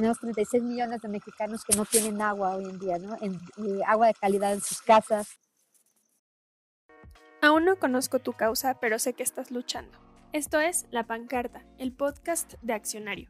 tenemos 0.00 0.18
36 0.20 0.62
millones 0.62 1.02
de 1.02 1.08
mexicanos 1.08 1.62
que 1.62 1.76
no 1.76 1.84
tienen 1.84 2.22
agua 2.22 2.56
hoy 2.56 2.64
en 2.64 2.78
día, 2.78 2.96
¿no? 2.96 3.18
Agua 3.86 4.06
de 4.06 4.14
calidad 4.14 4.54
en 4.54 4.62
sus 4.62 4.80
casas. 4.80 5.38
Aún 7.42 7.66
no 7.66 7.78
conozco 7.78 8.18
tu 8.18 8.32
causa, 8.32 8.80
pero 8.80 8.98
sé 8.98 9.12
que 9.12 9.22
estás 9.22 9.50
luchando. 9.50 9.98
Esto 10.32 10.58
es 10.58 10.86
La 10.90 11.06
Pancarta, 11.06 11.66
el 11.76 11.92
podcast 11.92 12.54
de 12.62 12.72
Accionario. 12.72 13.28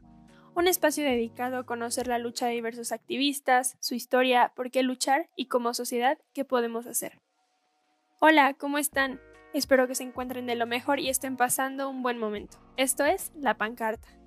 Un 0.55 0.69
espacio 0.69 1.03
dedicado 1.03 1.57
a 1.57 1.65
conocer 1.65 2.07
la 2.07 2.19
lucha 2.19 2.45
de 2.45 2.53
diversos 2.53 2.93
activistas, 2.93 3.75
su 3.81 3.93
historia, 3.93 4.53
por 4.55 4.71
qué 4.71 4.81
luchar 4.81 5.29
y 5.35 5.47
como 5.47 5.73
sociedad 5.73 6.19
qué 6.33 6.45
podemos 6.45 6.87
hacer. 6.87 7.19
Hola, 8.21 8.53
¿cómo 8.53 8.77
están? 8.77 9.19
Espero 9.53 9.89
que 9.89 9.95
se 9.95 10.03
encuentren 10.03 10.45
de 10.45 10.55
lo 10.55 10.67
mejor 10.67 11.01
y 11.01 11.09
estén 11.09 11.35
pasando 11.35 11.89
un 11.89 12.01
buen 12.01 12.17
momento. 12.17 12.59
Esto 12.77 13.03
es 13.03 13.33
La 13.35 13.57
Pancarta. 13.57 14.20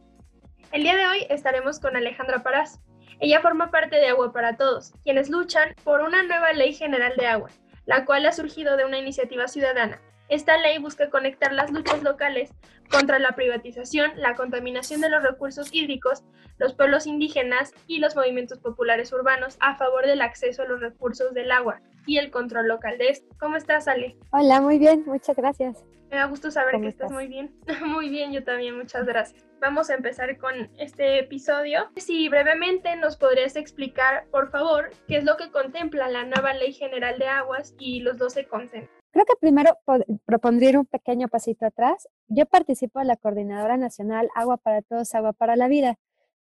El 0.73 0.83
día 0.83 0.97
de 0.97 1.07
hoy 1.07 1.27
estaremos 1.31 1.79
con 1.79 1.97
Alejandra 1.97 2.43
Parás. 2.43 2.81
Ella 3.21 3.41
forma 3.41 3.71
parte 3.71 3.97
de 3.97 4.09
Agua 4.09 4.33
para 4.33 4.57
Todos, 4.57 4.93
quienes 5.05 5.31
luchan 5.31 5.75
por 5.85 6.01
una 6.01 6.23
nueva 6.23 6.53
ley 6.53 6.75
general 6.75 7.15
de 7.17 7.27
agua, 7.27 7.51
la 7.87 8.05
cual 8.05 8.27
ha 8.27 8.33
surgido 8.33 8.77
de 8.77 8.85
una 8.85 8.99
iniciativa 8.99 9.47
ciudadana. 9.47 10.01
Esta 10.29 10.57
ley 10.57 10.79
busca 10.79 11.11
conectar 11.11 11.53
las 11.53 11.71
luchas 11.71 12.03
locales 12.03 12.51
contra 12.91 13.19
la 13.19 13.33
privatización, 13.33 14.13
la 14.17 14.35
contaminación 14.35 15.01
de 15.01 15.11
los 15.11 15.23
recursos 15.23 15.69
hídricos, 15.73 16.25
los 16.59 16.75
pueblos 16.75 17.07
indígenas 17.07 17.75
y 17.87 17.99
los 17.99 18.17
movimientos 18.17 18.59
populares 18.59 19.13
urbanos 19.13 19.57
a 19.61 19.77
favor 19.77 20.07
del 20.07 20.23
acceso 20.23 20.63
a 20.63 20.67
los 20.67 20.81
recursos 20.81 21.35
del 21.35 21.51
agua 21.51 21.81
y 22.07 22.19
el 22.19 22.31
control 22.31 22.69
local 22.69 22.97
de 22.99 23.09
esto. 23.09 23.35
¿Cómo 23.39 23.57
estás, 23.57 23.87
Ale? 23.89 24.17
Hola, 24.31 24.61
muy 24.61 24.79
bien, 24.79 25.05
muchas 25.07 25.37
gracias. 25.37 25.85
Me 26.11 26.17
da 26.17 26.27
gusto 26.27 26.51
saber 26.51 26.81
que 26.81 26.89
estás? 26.89 27.11
muy 27.11 27.27
bien. 27.27 27.53
muy 27.85 28.09
bien, 28.09 28.33
yo 28.33 28.45
también, 28.45 28.77
muchas 28.77 29.05
gracias. 29.05 29.45
Vamos 29.61 29.91
a 29.91 29.95
empezar 29.95 30.39
con 30.39 30.71
este 30.79 31.19
episodio. 31.19 31.91
Si 31.97 32.29
brevemente 32.29 32.95
nos 32.97 33.17
podrías 33.17 33.57
explicar, 33.57 34.27
por 34.31 34.51
favor, 34.51 34.91
qué 35.09 35.17
es 35.17 35.25
lo 35.25 35.37
que 35.37 35.51
contempla 35.51 36.09
la 36.09 36.25
nueva 36.25 36.55
Ley 36.55 36.73
General 36.73 37.19
de 37.19 37.27
Aguas 37.27 37.75
y 37.79 38.01
los 38.01 38.17
12 38.19 38.47
consensos. 38.47 38.94
Creo 39.15 39.27
que 39.27 39.37
primero 39.37 39.79
propondría 40.27 40.81
un 40.81 40.87
pequeño 40.87 41.29
pasito 41.29 41.67
atrás. 41.67 42.09
Yo 42.27 42.47
participo 42.47 43.01
en 43.01 43.07
la 43.07 43.17
Coordinadora 43.17 43.77
Nacional 43.77 44.29
Agua 44.35 44.57
para 44.57 44.83
Todos, 44.83 45.15
Agua 45.15 45.33
para 45.33 45.55
la 45.55 45.69
Vida. 45.69 46.01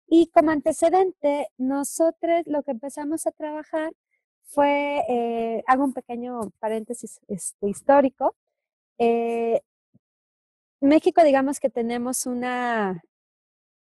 Y 0.08 0.32
como 0.32 0.50
antecedente, 0.50 1.50
nosotros 1.60 2.42
lo 2.48 2.64
que 2.64 2.72
empezamos 2.72 3.28
a 3.28 3.32
trabajar 3.34 3.92
fue, 4.46 5.04
eh, 5.08 5.64
hago 5.68 5.84
un 5.84 5.94
pequeño 5.94 6.40
paréntesis 6.58 7.20
este, 7.28 7.70
histórico, 7.70 8.36
eh, 8.98 9.62
México, 10.82 11.24
digamos 11.24 11.60
que 11.60 11.70
tenemos 11.70 12.26
una, 12.26 13.04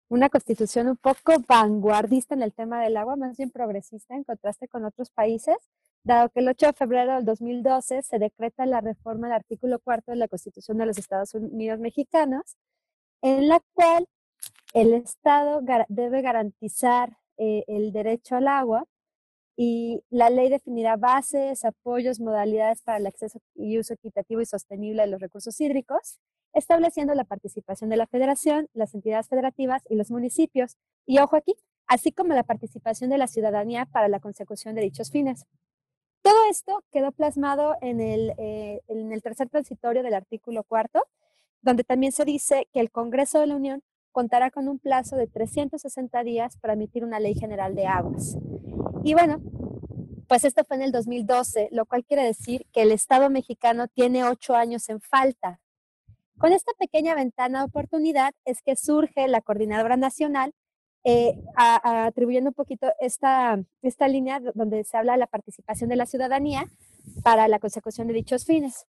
una 0.09 0.29
constitución 0.29 0.89
un 0.89 0.97
poco 0.97 1.35
vanguardista 1.47 2.35
en 2.35 2.43
el 2.43 2.53
tema 2.53 2.83
del 2.83 2.97
agua, 2.97 3.15
más 3.15 3.37
bien 3.37 3.53
progresista 3.53 4.17
en 4.17 4.25
contraste 4.25 4.67
con 4.67 4.85
otros 4.85 5.11
países, 5.11 5.57
dado 6.05 6.29
que 6.31 6.41
el 6.41 6.49
8 6.49 6.67
de 6.67 6.73
febrero 6.73 7.15
del 7.15 7.25
2012 7.25 8.03
se 8.03 8.19
decreta 8.19 8.67
la 8.67 8.81
reforma 8.81 9.29
del 9.29 9.37
artículo 9.37 9.79
cuarto 9.79 10.13
de 10.13 10.17
la 10.17 10.29
Constitución 10.29 10.79
de 10.79 10.87
los 10.87 10.99
Estados 10.99 11.35
Unidos 11.35 11.79
mexicanos, 11.79 12.57
en 13.23 13.49
la 13.49 13.61
cual 13.75 14.09
el 14.75 14.95
Estado 14.95 15.61
debe 15.89 16.23
garantizar 16.23 17.19
eh, 17.39 17.65
el 17.67 17.93
derecho 17.93 18.37
al 18.37 18.49
agua 18.49 18.87
y 19.57 20.03
la 20.11 20.31
ley 20.31 20.49
definirá 20.49 20.97
bases, 20.97 21.65
apoyos, 21.65 22.21
modalidades 22.21 22.83
para 22.83 22.99
el 22.99 23.07
acceso 23.07 23.41
y 23.55 23.79
uso 23.79 23.95
equitativo 23.95 24.41
y 24.41 24.47
sostenible 24.47 25.03
de 25.03 25.09
los 25.09 25.21
recursos 25.21 25.61
hídricos, 25.61 26.19
estableciendo 26.55 27.15
la 27.15 27.25
participación 27.25 27.91
de 27.91 27.97
la 27.97 28.07
federación, 28.07 28.69
las 28.73 28.95
entidades 28.95 29.29
federativas 29.29 29.83
y 29.89 29.97
los 29.97 30.11
municipios, 30.11 30.77
y 31.07 31.19
ojo 31.19 31.37
aquí, 31.37 31.55
así 31.87 32.13
como 32.13 32.35
la 32.35 32.45
participación 32.45 33.11
de 33.11 33.19
la 33.19 33.27
ciudadanía 33.27 33.87
para 33.87 34.09
la 34.09 34.21
consecución 34.21 34.75
de 34.75 34.83
dichos 34.83 35.11
fines. 35.11 35.47
Todo 36.23 36.37
esto 36.49 36.85
quedó 36.93 37.13
plasmado 37.13 37.77
en 37.81 38.01
el, 38.01 38.33
eh, 38.39 38.81
en 38.89 39.13
el 39.13 39.23
tercer 39.23 39.49
transitorio 39.49 40.03
del 40.03 40.15
artículo 40.15 40.63
cuarto, 40.63 41.05
donde 41.63 41.85
también 41.85 42.13
se 42.13 42.25
dice 42.25 42.69
que 42.73 42.81
el 42.81 42.91
Congreso 42.91 43.41
de 43.41 43.49
la 43.49 43.57
Unión 43.57 43.83
contará 44.13 44.51
con 44.51 44.69
un 44.69 44.79
plazo 44.79 45.17
de 45.17 45.27
360 45.27 46.23
días 46.23 46.57
para 46.59 46.75
emitir 46.75 47.05
una 47.05 47.19
ley 47.19 47.35
general 47.35 47.75
de 47.75 47.87
aguas. 47.87 48.37
Y 49.03 49.15
bueno, 49.15 49.41
pues 50.29 50.45
esto 50.45 50.65
fue 50.65 50.77
en 50.77 50.83
el 50.83 50.93
2012, 50.93 51.69
lo 51.73 51.87
cual 51.87 52.05
quiere 52.05 52.23
decir 52.23 52.67
que 52.73 52.83
el 52.83 52.93
Estado 52.93 53.29
mexicano 53.29 53.89
tiene 53.89 54.25
ocho 54.25 54.55
años 54.55 54.89
en 54.89 55.01
falta. 55.01 55.61
Con 56.39 56.53
esta 56.53 56.73
pequeña 56.79 57.15
ventana 57.15 57.61
de 57.61 57.65
oportunidad 57.67 58.33
es 58.45 58.63
que 58.63 58.77
surge 58.77 59.29
la 59.29 59.41
Coordinadora 59.41 59.97
Nacional, 59.97 60.55
eh, 61.05 61.35
atribuyendo 61.57 62.51
un 62.51 62.55
poquito 62.55 62.93
esta, 63.01 63.63
esta 63.83 64.09
línea 64.09 64.41
donde 64.55 64.85
se 64.85 64.97
habla 64.97 65.13
de 65.13 65.19
la 65.19 65.27
participación 65.27 65.91
de 65.91 65.97
la 65.97 66.07
ciudadanía 66.07 66.65
para 67.23 67.49
la 67.49 67.59
consecución 67.59 68.07
de 68.07 68.15
dichos 68.15 68.45
fines. 68.45 68.87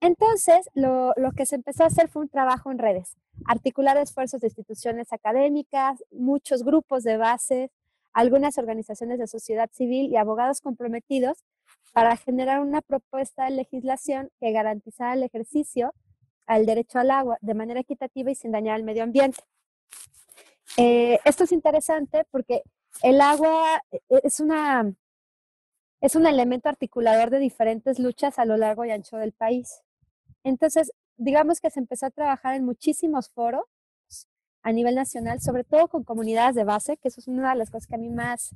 Entonces, 0.00 0.68
lo, 0.74 1.12
lo, 1.16 1.32
que 1.32 1.46
se 1.46 1.56
empezó 1.56 1.84
a 1.84 1.88
hacer 1.88 2.08
fue 2.08 2.22
un 2.22 2.28
trabajo 2.28 2.70
en 2.70 2.78
redes, 2.78 3.16
articular 3.46 3.96
esfuerzos 3.96 4.40
de 4.40 4.46
instituciones 4.46 5.12
académicas, 5.12 6.04
muchos 6.12 6.62
grupos 6.62 7.02
de 7.02 7.16
base, 7.16 7.70
algunas 8.12 8.58
organizaciones 8.58 9.18
de 9.18 9.26
sociedad 9.26 9.70
civil 9.72 10.10
y 10.10 10.16
abogados 10.16 10.60
comprometidos 10.60 11.44
para 11.92 12.16
generar 12.16 12.60
una 12.60 12.80
propuesta 12.80 13.44
de 13.44 13.52
legislación 13.52 14.30
que 14.40 14.52
garantizara 14.52 15.14
el 15.14 15.22
ejercicio 15.22 15.94
al 16.46 16.66
derecho 16.66 16.98
al 16.98 17.10
agua 17.10 17.38
de 17.40 17.54
manera 17.54 17.80
equitativa 17.80 18.30
y 18.30 18.34
sin 18.34 18.52
dañar 18.52 18.76
al 18.76 18.84
medio 18.84 19.02
ambiente. 19.02 19.40
Eh, 20.80 21.18
esto 21.24 21.42
es 21.42 21.50
interesante 21.50 22.24
porque 22.30 22.62
el 23.02 23.20
agua 23.20 23.82
es, 24.22 24.38
una, 24.38 24.94
es 26.00 26.14
un 26.14 26.24
elemento 26.24 26.68
articulador 26.68 27.30
de 27.30 27.40
diferentes 27.40 27.98
luchas 27.98 28.38
a 28.38 28.44
lo 28.44 28.56
largo 28.56 28.84
y 28.84 28.92
ancho 28.92 29.16
del 29.16 29.32
país. 29.32 29.82
Entonces, 30.44 30.92
digamos 31.16 31.60
que 31.60 31.70
se 31.70 31.80
empezó 31.80 32.06
a 32.06 32.10
trabajar 32.10 32.54
en 32.54 32.64
muchísimos 32.64 33.28
foros 33.28 33.64
a 34.62 34.70
nivel 34.70 34.94
nacional, 34.94 35.40
sobre 35.40 35.64
todo 35.64 35.88
con 35.88 36.04
comunidades 36.04 36.54
de 36.54 36.62
base, 36.62 36.96
que 36.96 37.08
eso 37.08 37.20
es 37.20 37.26
una 37.26 37.50
de 37.50 37.56
las 37.58 37.70
cosas 37.70 37.88
que 37.88 37.96
a 37.96 37.98
mí 37.98 38.10
más 38.10 38.50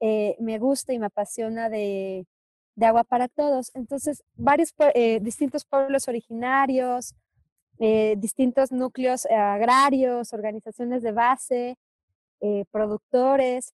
eh, 0.00 0.36
me 0.40 0.58
gusta 0.58 0.94
y 0.94 0.98
me 0.98 1.06
apasiona 1.06 1.68
de, 1.68 2.26
de 2.76 2.86
Agua 2.86 3.04
para 3.04 3.28
Todos. 3.28 3.72
Entonces, 3.74 4.24
varios 4.36 4.72
eh, 4.94 5.20
distintos 5.20 5.66
pueblos 5.66 6.08
originarios, 6.08 7.14
eh, 7.78 8.14
distintos 8.18 8.72
núcleos 8.72 9.26
agrarios, 9.26 10.32
organizaciones 10.32 11.02
de 11.02 11.12
base, 11.12 11.76
productores, 12.70 13.74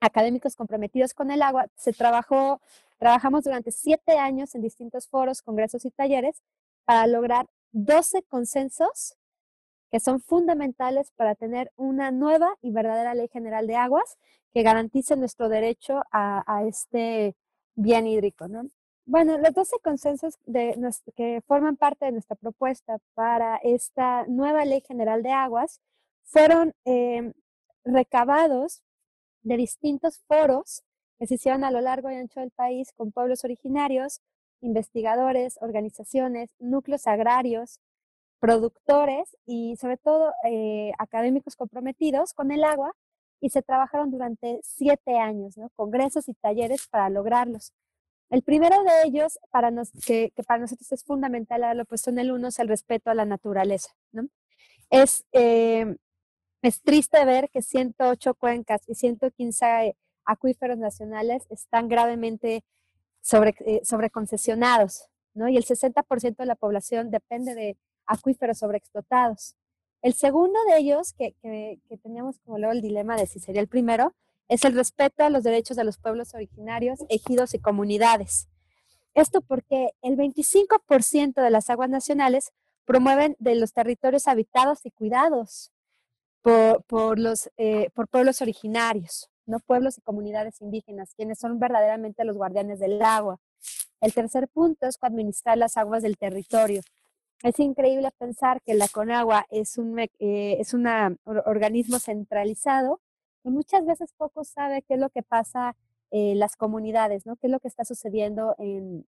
académicos 0.00 0.56
comprometidos 0.56 1.14
con 1.14 1.30
el 1.30 1.42
agua. 1.42 1.66
Se 1.76 1.92
trabajó, 1.92 2.60
trabajamos 2.98 3.44
durante 3.44 3.70
siete 3.70 4.18
años 4.18 4.54
en 4.54 4.62
distintos 4.62 5.08
foros, 5.08 5.42
congresos 5.42 5.84
y 5.84 5.90
talleres 5.90 6.42
para 6.84 7.06
lograr 7.06 7.46
12 7.72 8.22
consensos 8.24 9.16
que 9.90 10.00
son 10.00 10.20
fundamentales 10.20 11.10
para 11.16 11.34
tener 11.34 11.72
una 11.76 12.10
nueva 12.10 12.54
y 12.62 12.70
verdadera 12.70 13.14
ley 13.14 13.28
general 13.28 13.66
de 13.66 13.76
aguas 13.76 14.18
que 14.52 14.62
garantice 14.62 15.16
nuestro 15.16 15.48
derecho 15.48 16.02
a, 16.12 16.64
este 16.66 17.34
bien 17.74 18.06
hídrico. 18.06 18.48
¿no? 18.48 18.62
Bueno, 19.10 19.38
los 19.38 19.52
12 19.52 19.80
consensos 19.82 20.38
que 21.16 21.42
forman 21.48 21.76
parte 21.76 22.04
de 22.04 22.12
nuestra 22.12 22.36
propuesta 22.36 22.98
para 23.14 23.56
esta 23.56 24.24
nueva 24.28 24.64
ley 24.64 24.82
general 24.86 25.24
de 25.24 25.32
aguas 25.32 25.80
fueron 26.22 26.74
em, 26.84 27.32
recabados 27.84 28.82
de 29.42 29.56
distintos 29.56 30.20
foros 30.28 30.84
que 31.18 31.26
se 31.26 31.34
hicieron 31.34 31.64
a 31.64 31.72
lo 31.72 31.80
largo 31.80 32.08
y 32.08 32.14
ancho 32.14 32.38
del 32.38 32.52
país 32.52 32.92
con 32.96 33.10
pueblos 33.10 33.42
originarios, 33.44 34.20
investigadores, 34.60 35.58
organizaciones, 35.60 36.50
núcleos 36.60 37.08
agrarios, 37.08 37.80
productores 38.38 39.36
y 39.44 39.74
sobre 39.76 39.96
todo 39.96 40.32
eh, 40.44 40.92
académicos 40.98 41.56
comprometidos 41.56 42.32
con 42.32 42.52
el 42.52 42.62
agua 42.62 42.92
y 43.40 43.50
se 43.50 43.62
trabajaron 43.62 44.12
durante 44.12 44.60
siete 44.62 45.18
años, 45.18 45.56
¿no? 45.58 45.68
Congresos 45.70 46.28
y 46.28 46.34
talleres 46.34 46.86
para 46.86 47.10
lograrlos. 47.10 47.72
El 48.30 48.42
primero 48.42 48.82
de 48.84 49.08
ellos, 49.08 49.38
para 49.50 49.70
nos, 49.70 49.90
que, 50.06 50.32
para 50.46 50.60
nosotros 50.60 50.90
es 50.92 51.04
fundamental 51.04 51.76
lo 51.76 51.84
puesto 51.84 52.10
en 52.10 52.18
el 52.20 52.30
uno, 52.30 52.48
es 52.48 52.58
el 52.60 52.68
respeto 52.68 53.10
a 53.10 53.14
la 53.14 53.24
naturaleza, 53.24 53.90
¿no? 54.12 54.28
Es, 54.88 55.24
eh, 55.32 55.96
es 56.62 56.82
triste 56.82 57.24
ver 57.24 57.50
que 57.50 57.62
108 57.62 58.34
cuencas 58.34 58.82
y 58.86 58.94
115 58.94 59.96
acuíferos 60.24 60.78
nacionales 60.78 61.46
están 61.50 61.88
gravemente 61.88 62.64
sobre, 63.20 63.54
eh, 63.66 63.80
sobreconcesionados, 63.84 65.08
¿no? 65.34 65.48
Y 65.48 65.56
el 65.56 65.64
60% 65.64 66.36
de 66.36 66.46
la 66.46 66.54
población 66.54 67.10
depende 67.10 67.54
de 67.54 67.76
acuíferos 68.06 68.58
sobreexplotados. 68.58 69.56
El 70.02 70.14
segundo 70.14 70.58
de 70.68 70.78
ellos, 70.78 71.12
que, 71.12 71.34
que, 71.42 71.98
teníamos 71.98 72.38
como 72.40 72.58
luego 72.58 72.72
el 72.72 72.80
dilema 72.80 73.16
de 73.16 73.26
si 73.26 73.38
sería 73.40 73.60
el 73.60 73.68
primero, 73.68 74.14
es 74.50 74.64
el 74.64 74.74
respeto 74.74 75.22
a 75.22 75.30
los 75.30 75.44
derechos 75.44 75.76
de 75.76 75.84
los 75.84 75.96
pueblos 75.96 76.34
originarios, 76.34 76.98
ejidos 77.08 77.54
y 77.54 77.60
comunidades. 77.60 78.48
Esto 79.14 79.42
porque 79.42 79.90
el 80.02 80.16
25% 80.16 81.40
de 81.40 81.50
las 81.50 81.70
aguas 81.70 81.88
nacionales 81.88 82.50
promueven 82.84 83.36
de 83.38 83.54
los 83.54 83.72
territorios 83.72 84.26
habitados 84.26 84.80
y 84.84 84.90
cuidados. 84.90 85.70
por, 86.42 87.18
los, 87.18 87.50
eh, 87.58 87.90
por 87.94 88.08
pueblos 88.08 88.40
originarios, 88.40 89.30
¿no? 89.46 89.60
pueblos 89.60 89.98
y 89.98 90.00
comunidades 90.00 90.60
indígenas, 90.62 91.14
quienes 91.14 91.38
son 91.38 91.60
verdaderamente 91.60 92.24
los 92.24 92.36
guardianes 92.36 92.80
del 92.80 93.00
agua. 93.02 93.38
El 94.00 94.14
tercer 94.14 94.48
punto 94.48 94.86
es 94.86 94.96
administrar 95.02 95.58
las 95.58 95.76
aguas 95.76 96.02
del 96.02 96.16
territorio. 96.16 96.80
Es 97.42 97.60
increíble 97.60 98.08
pensar 98.18 98.62
que 98.62 98.74
la 98.74 98.88
Conagua 98.88 99.46
es 99.50 99.76
un 99.78 99.98
eh, 99.98 100.08
es 100.58 100.74
un 100.74 100.86
organismo 101.44 101.98
centralizado 101.98 103.00
que 103.42 103.50
muchas 103.50 103.84
veces 103.84 104.12
poco 104.16 104.44
sabe 104.44 104.82
qué 104.82 104.94
es 104.94 105.00
lo 105.00 105.10
que 105.10 105.22
pasa 105.22 105.76
en 106.10 106.38
las 106.38 106.56
comunidades, 106.56 107.26
¿no? 107.26 107.36
qué 107.36 107.46
es 107.46 107.50
lo 107.50 107.60
que 107.60 107.68
está 107.68 107.84
sucediendo 107.84 108.54
en, 108.58 109.06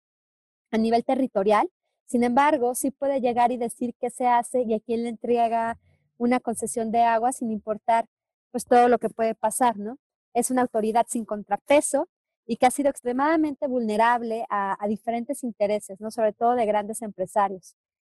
a 0.70 0.78
nivel 0.78 1.04
territorial. 1.04 1.70
Sin 2.06 2.24
embargo, 2.24 2.74
sí 2.74 2.90
puede 2.90 3.20
llegar 3.20 3.52
y 3.52 3.56
decir 3.56 3.94
qué 4.00 4.10
se 4.10 4.26
hace 4.26 4.62
y 4.62 4.74
a 4.74 4.80
quién 4.80 5.04
le 5.04 5.10
entrega 5.10 5.78
una 6.18 6.40
concesión 6.40 6.90
de 6.90 7.02
agua 7.02 7.32
sin 7.32 7.50
importar 7.50 8.06
pues 8.50 8.64
todo 8.64 8.88
lo 8.88 8.98
que 8.98 9.08
puede 9.08 9.34
pasar, 9.34 9.78
¿no? 9.78 9.96
Es 10.34 10.50
una 10.50 10.62
autoridad 10.62 11.06
sin 11.08 11.24
contrapeso 11.24 12.08
y 12.46 12.56
que 12.56 12.66
ha 12.66 12.70
sido 12.70 12.90
extremadamente 12.90 13.68
vulnerable 13.68 14.44
a, 14.50 14.76
diferentes 14.88 15.44
intereses, 15.44 16.00
¿no? 16.00 16.10
Sobre 16.10 16.32
todo 16.32 16.56
de 16.56 16.66
grandes 16.66 17.00
empresarios. 17.02 17.76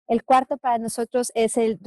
El 0.07 0.25
cuarto 0.25 0.57
para 0.57 0.79
nosotros 0.79 1.33
es 1.35 1.57
el, 1.57 1.79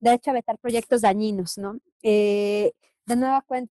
derecho 0.00 0.30
a 0.30 0.34
vetar 0.34 0.58
proyectos 0.58 1.02
dañinos, 1.02 1.56
¿no? 1.56 1.78
Eh, 2.02 2.72
de 3.06 3.16
nueva 3.16 3.42
cuenta, 3.42 3.72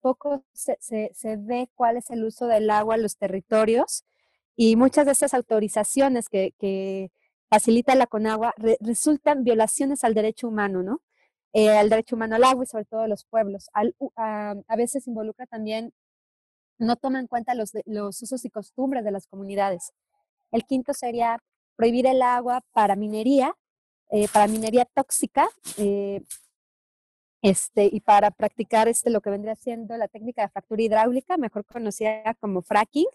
poco 0.00 0.44
se, 0.52 0.78
se, 0.80 1.36
ve 1.36 1.68
cuál 1.74 1.96
es 1.96 2.10
el 2.10 2.24
uso 2.24 2.46
del 2.46 2.70
agua 2.70 2.94
en 2.94 3.02
los 3.02 3.16
territorios 3.16 4.04
y 4.56 4.76
muchas 4.76 5.06
de 5.06 5.12
estas 5.12 5.34
autorizaciones 5.34 6.28
que, 6.28 6.54
que 6.58 7.10
facilita 7.50 7.94
la 7.94 8.06
Conagua 8.06 8.54
resultan 8.80 9.44
violaciones 9.44 10.04
al 10.04 10.14
derecho 10.14 10.48
humano, 10.48 10.82
¿no? 10.82 11.02
Eh, 11.52 11.70
al 11.70 11.90
derecho 11.90 12.14
humano 12.14 12.36
al 12.36 12.44
agua 12.44 12.62
y 12.62 12.66
sobre 12.66 12.84
todo 12.84 13.00
a 13.00 13.08
los 13.08 13.24
pueblos. 13.24 13.70
a, 13.74 14.76
veces 14.76 15.08
involucra 15.08 15.46
también, 15.46 15.92
no 16.78 16.96
toma 16.96 17.18
en 17.18 17.26
cuenta 17.26 17.54
los, 17.54 17.72
los 17.86 18.22
usos 18.22 18.44
y 18.44 18.50
costumbres 18.50 19.04
de 19.04 19.10
las 19.10 19.26
comunidades. 19.26 19.92
El 20.52 20.64
quinto 20.64 20.94
sería 20.94 21.42
prohibir 21.76 22.06
el 22.06 22.22
agua 22.22 22.62
para 22.72 22.94
minería, 22.94 23.54
eh, 24.10 24.28
para 24.32 24.46
minería 24.46 24.84
tóxica, 24.84 25.48
eh, 25.76 26.22
este, 27.42 27.88
y 27.92 28.00
para 28.00 28.30
practicar 28.30 28.88
este, 28.88 29.10
lo 29.10 29.20
que 29.20 29.30
vendría 29.30 29.54
siendo 29.54 29.96
la 29.96 30.08
técnica 30.08 30.42
de 30.42 30.48
fractura 30.48 30.82
hidráulica, 30.82 31.36
mejor 31.36 31.64
conocida 31.64 32.34
como 32.40 32.62
fracking, 32.62 33.06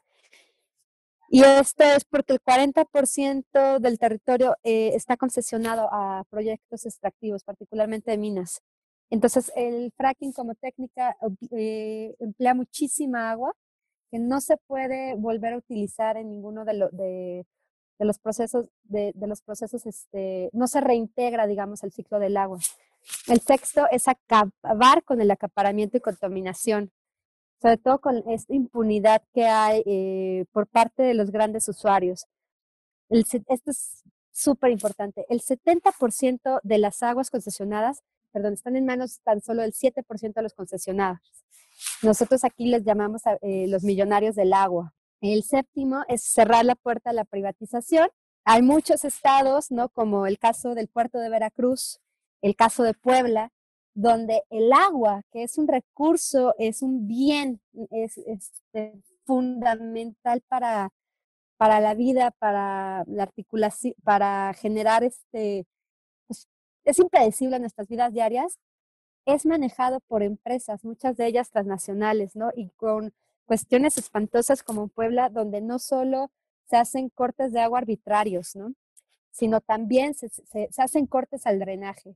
y 1.29 1.43
esto 1.43 1.83
es 1.83 2.05
porque 2.05 2.33
el 2.33 2.39
40% 2.39 3.79
del 3.79 3.99
territorio 3.99 4.55
eh, 4.63 4.91
está 4.95 5.17
concesionado 5.17 5.89
a 5.91 6.23
proyectos 6.29 6.85
extractivos, 6.85 7.43
particularmente 7.43 8.11
de 8.11 8.17
minas. 8.17 8.61
Entonces, 9.09 9.51
el 9.55 9.91
fracking 9.97 10.33
como 10.33 10.55
técnica 10.55 11.17
eh, 11.51 12.15
emplea 12.19 12.53
muchísima 12.53 13.31
agua 13.31 13.53
que 14.11 14.19
no 14.19 14.39
se 14.41 14.57
puede 14.57 15.15
volver 15.15 15.53
a 15.53 15.57
utilizar 15.57 16.17
en 16.17 16.29
ninguno 16.29 16.63
de, 16.65 16.73
de, 16.91 17.45
los 17.99 18.19
procesos, 18.19 18.67
de, 18.83 19.13
los 19.15 19.41
procesos, 19.41 19.85
este, 19.85 20.49
no 20.53 20.67
se 20.67 20.81
reintegra, 20.81 21.47
digamos, 21.47 21.83
el 21.83 21.91
ciclo 21.91 22.19
del 22.19 22.37
agua. 22.37 22.59
El 23.27 23.39
sexto 23.41 23.87
es 23.91 24.07
acabar 24.07 25.03
con 25.03 25.21
el 25.21 25.31
acaparamiento 25.31 25.97
y 25.97 26.01
contaminación 26.01 26.91
sobre 27.61 27.77
todo 27.77 27.99
con 27.99 28.23
esta 28.29 28.53
impunidad 28.53 29.23
que 29.33 29.45
hay 29.45 29.81
eh, 29.85 30.45
por 30.51 30.67
parte 30.67 31.03
de 31.03 31.13
los 31.13 31.31
grandes 31.31 31.67
usuarios. 31.67 32.27
esto 33.09 33.71
es 33.71 34.03
súper 34.31 34.71
importante. 34.71 35.25
El 35.29 35.41
70% 35.41 36.59
de 36.61 36.77
las 36.77 37.01
aguas 37.01 37.29
concesionadas, 37.29 38.03
perdón, 38.31 38.53
están 38.53 38.75
en 38.75 38.85
manos 38.85 39.19
tan 39.23 39.41
solo 39.41 39.61
del 39.61 39.73
7% 39.73 40.33
de 40.33 40.41
los 40.43 40.53
concesionados. 40.53 41.19
Nosotros 42.03 42.43
aquí 42.43 42.67
les 42.67 42.83
llamamos 42.83 43.25
a, 43.25 43.37
eh, 43.41 43.67
los 43.67 43.83
millonarios 43.83 44.35
del 44.35 44.53
agua. 44.53 44.93
El 45.21 45.43
séptimo 45.43 46.03
es 46.07 46.23
cerrar 46.23 46.65
la 46.65 46.75
puerta 46.75 47.11
a 47.11 47.13
la 47.13 47.25
privatización. 47.25 48.09
Hay 48.43 48.61
muchos 48.61 49.05
estados, 49.05 49.71
¿no? 49.71 49.89
Como 49.89 50.27
el 50.27 50.37
caso 50.37 50.75
del 50.75 50.87
puerto 50.87 51.17
de 51.17 51.29
Veracruz, 51.29 51.99
el 52.41 52.55
caso 52.55 52.83
de 52.83 52.93
Puebla, 52.93 53.51
donde 53.95 54.43
el 54.49 54.71
agua, 54.73 55.23
que 55.31 55.43
es 55.43 55.57
un 55.57 55.67
recurso, 55.67 56.53
es 56.59 56.81
un 56.81 57.07
bien, 57.07 57.61
es, 57.91 58.17
este, 58.17 58.93
fundamental 59.25 60.41
para, 60.47 60.89
para 61.57 61.79
la 61.79 61.95
vida, 61.95 62.31
para 62.31 63.05
la 63.07 63.23
articulación, 63.23 63.95
para 64.03 64.53
generar 64.53 65.03
este, 65.03 65.65
pues, 66.27 66.47
es 66.85 66.99
impredecible 66.99 67.55
en 67.57 67.63
nuestras 67.63 67.87
vidas 67.87 68.13
diarias, 68.13 68.59
es 69.25 69.45
manejado 69.45 70.01
por 70.01 70.23
empresas, 70.23 70.83
muchas 70.85 71.17
de 71.17 71.27
ellas 71.27 71.49
transnacionales, 71.51 72.35
¿no? 72.35 72.51
Y 72.55 72.69
con 72.71 73.13
cuestiones 73.45 73.97
espantosas 73.97 74.63
como 74.63 74.83
en 74.83 74.89
Puebla, 74.89 75.29
donde 75.29 75.61
no 75.61 75.79
solo 75.79 76.31
se 76.69 76.77
hacen 76.77 77.09
cortes 77.09 77.51
de 77.53 77.61
agua 77.61 77.79
arbitrarios, 77.79 78.55
¿no? 78.55 78.73
Sino 79.31 79.61
también 79.61 80.15
se 80.15 80.69
hacen 80.77 81.07
cortes 81.07 81.45
al 81.47 81.59
drenaje. 81.59 82.15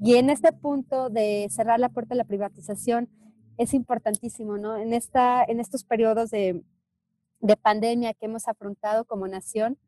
Y 0.00 0.16
en 0.16 0.30
este 0.30 0.52
punto 0.52 1.08
de 1.08 1.48
cerrar 1.50 1.80
la 1.80 1.88
puerta 1.88 2.14
a 2.14 2.16
la 2.16 2.24
privatización 2.24 3.08
es 3.56 3.72
importantísimo, 3.74 4.58
¿no? 4.58 4.76
En, 4.76 4.92
esta, 4.92 5.44
en 5.44 5.60
estos 5.60 5.84
periodos 5.84 6.30
de, 6.30 6.62
de 7.40 7.56
pandemia 7.56 8.14
que 8.14 8.26
hemos 8.26 8.48
afrontado 8.48 9.04
como 9.04 9.26
nación, 9.26 9.78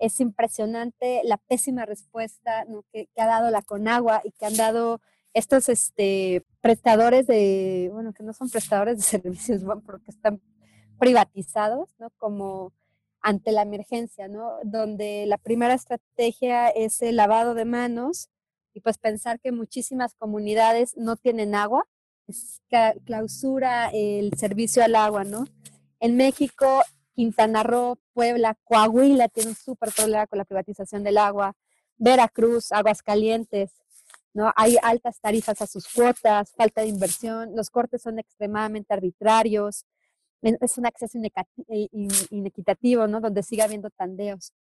es 0.00 0.18
impresionante 0.20 1.20
la 1.24 1.36
pésima 1.36 1.84
respuesta 1.84 2.64
que, 2.92 3.08
ha 3.16 3.26
dado 3.26 3.50
la 3.50 3.62
Conagua 3.62 4.22
y 4.24 4.32
que 4.32 4.46
han 4.46 4.56
dado 4.56 5.00
estos 5.34 5.68
este, 5.68 6.44
prestadores 6.60 7.26
de, 7.26 7.90
bueno, 7.92 8.12
que 8.12 8.24
no 8.24 8.32
son 8.32 8.50
prestadores 8.50 8.96
de 8.96 9.02
servicios, 9.20 9.62
porque 9.86 10.10
están 10.10 10.40
privatizados, 10.98 11.94
¿no? 11.98 12.10
Como 12.16 12.72
ante 13.22 13.52
la 13.52 13.62
emergencia, 13.62 14.28
¿no? 14.28 14.54
Donde 14.64 15.26
la 15.26 15.38
primera 15.38 15.74
estrategia 15.74 16.68
es 16.68 17.02
el 17.02 17.16
lavado 17.16 17.54
de 17.54 17.66
manos, 17.66 18.30
y 18.74 18.80
pues 18.80 18.98
pensar 18.98 19.40
que 19.40 19.52
muchísimas 19.52 20.14
comunidades 20.14 20.96
no 20.96 21.16
tienen 21.16 21.54
agua, 21.54 21.86
clausura 23.04 23.90
el 23.92 24.32
servicio 24.36 24.84
al 24.84 24.94
agua, 24.94 25.24
¿no? 25.24 25.46
En 25.98 26.16
México, 26.16 26.82
Quintana 27.14 27.62
Roo, 27.62 27.98
Puebla, 28.12 28.56
Coahuila 28.64 29.28
tiene 29.28 29.50
un 29.50 29.56
súper 29.56 29.90
problema 29.92 30.26
con 30.26 30.38
la 30.38 30.44
privatización 30.44 31.02
del 31.02 31.18
agua, 31.18 31.54
Veracruz, 31.96 32.72
Aguascalientes, 32.72 33.72
¿no? 34.32 34.52
Hay 34.56 34.76
altas 34.82 35.20
tarifas 35.20 35.60
a 35.60 35.66
sus 35.66 35.88
cuotas, 35.92 36.52
falta 36.56 36.82
de 36.82 36.88
inversión, 36.88 37.54
los 37.56 37.68
cortes 37.68 38.02
son 38.02 38.18
extremadamente 38.18 38.94
arbitrarios, 38.94 39.84
es 40.42 40.78
un 40.78 40.86
acceso 40.86 41.18
inequitativo, 42.30 43.06
¿no? 43.06 43.20
Donde 43.20 43.42
sigue 43.42 43.62
habiendo 43.62 43.90
tandeos. 43.90 44.52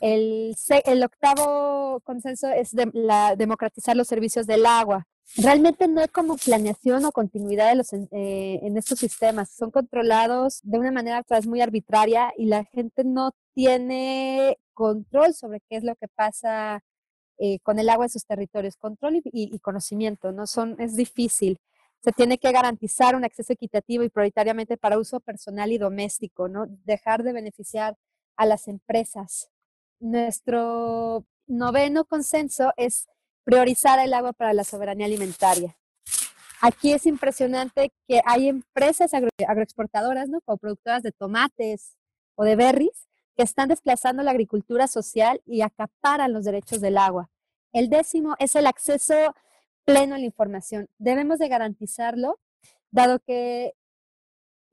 El, 0.00 0.56
el 0.84 1.02
octavo 1.02 2.00
consenso 2.00 2.48
es 2.48 2.74
la, 2.92 3.36
democratizar 3.36 3.96
los 3.96 4.08
servicios 4.08 4.46
del 4.46 4.64
agua. 4.66 5.06
Realmente 5.36 5.86
no 5.86 6.00
hay 6.00 6.08
como 6.08 6.36
planeación 6.36 7.04
o 7.04 7.12
continuidad 7.12 7.68
de 7.70 7.76
los, 7.76 7.92
eh, 7.92 8.60
en 8.62 8.76
estos 8.76 8.98
sistemas. 8.98 9.50
Son 9.50 9.70
controlados 9.70 10.60
de 10.62 10.78
una 10.78 10.90
manera 10.90 11.22
pues, 11.22 11.46
muy 11.46 11.60
arbitraria 11.60 12.32
y 12.36 12.46
la 12.46 12.64
gente 12.64 13.04
no 13.04 13.32
tiene 13.54 14.58
control 14.74 15.34
sobre 15.34 15.60
qué 15.68 15.76
es 15.76 15.84
lo 15.84 15.94
que 15.96 16.08
pasa 16.08 16.82
eh, 17.38 17.58
con 17.60 17.78
el 17.78 17.88
agua 17.88 18.06
en 18.06 18.10
sus 18.10 18.24
territorios. 18.24 18.76
Control 18.76 19.16
y, 19.16 19.22
y, 19.32 19.58
conocimiento, 19.60 20.32
¿no? 20.32 20.46
Son, 20.46 20.76
es 20.80 20.96
difícil. 20.96 21.58
Se 22.02 22.12
tiene 22.12 22.38
que 22.38 22.50
garantizar 22.50 23.14
un 23.14 23.24
acceso 23.24 23.52
equitativo 23.52 24.02
y 24.04 24.08
prioritariamente 24.08 24.76
para 24.78 24.98
uso 24.98 25.20
personal 25.20 25.70
y 25.70 25.78
doméstico, 25.78 26.48
¿no? 26.48 26.66
Dejar 26.84 27.22
de 27.22 27.32
beneficiar 27.32 27.96
a 28.36 28.46
las 28.46 28.68
empresas 28.68 29.50
nuestro 30.00 31.24
noveno 31.46 32.04
consenso 32.04 32.72
es 32.76 33.08
priorizar 33.44 33.98
el 33.98 34.14
agua 34.14 34.32
para 34.32 34.52
la 34.52 34.64
soberanía 34.64 35.06
alimentaria. 35.06 35.76
Aquí 36.62 36.92
es 36.92 37.06
impresionante 37.06 37.92
que 38.06 38.20
hay 38.24 38.48
empresas 38.48 39.12
agroexportadoras, 39.14 40.28
¿no? 40.28 40.40
Como 40.42 40.58
productoras 40.58 41.02
de 41.02 41.12
tomates 41.12 41.96
o 42.34 42.44
de 42.44 42.56
berries, 42.56 43.08
que 43.36 43.42
están 43.42 43.68
desplazando 43.68 44.22
la 44.22 44.32
agricultura 44.32 44.86
social 44.86 45.40
y 45.46 45.62
acaparan 45.62 46.32
los 46.32 46.44
derechos 46.44 46.80
del 46.80 46.98
agua. 46.98 47.30
El 47.72 47.88
décimo 47.88 48.34
es 48.38 48.56
el 48.56 48.66
acceso 48.66 49.14
pleno 49.84 50.14
a 50.14 50.18
la 50.18 50.24
información. 50.24 50.88
Debemos 50.98 51.38
de 51.38 51.48
garantizarlo, 51.48 52.38
dado 52.90 53.20
que 53.20 53.74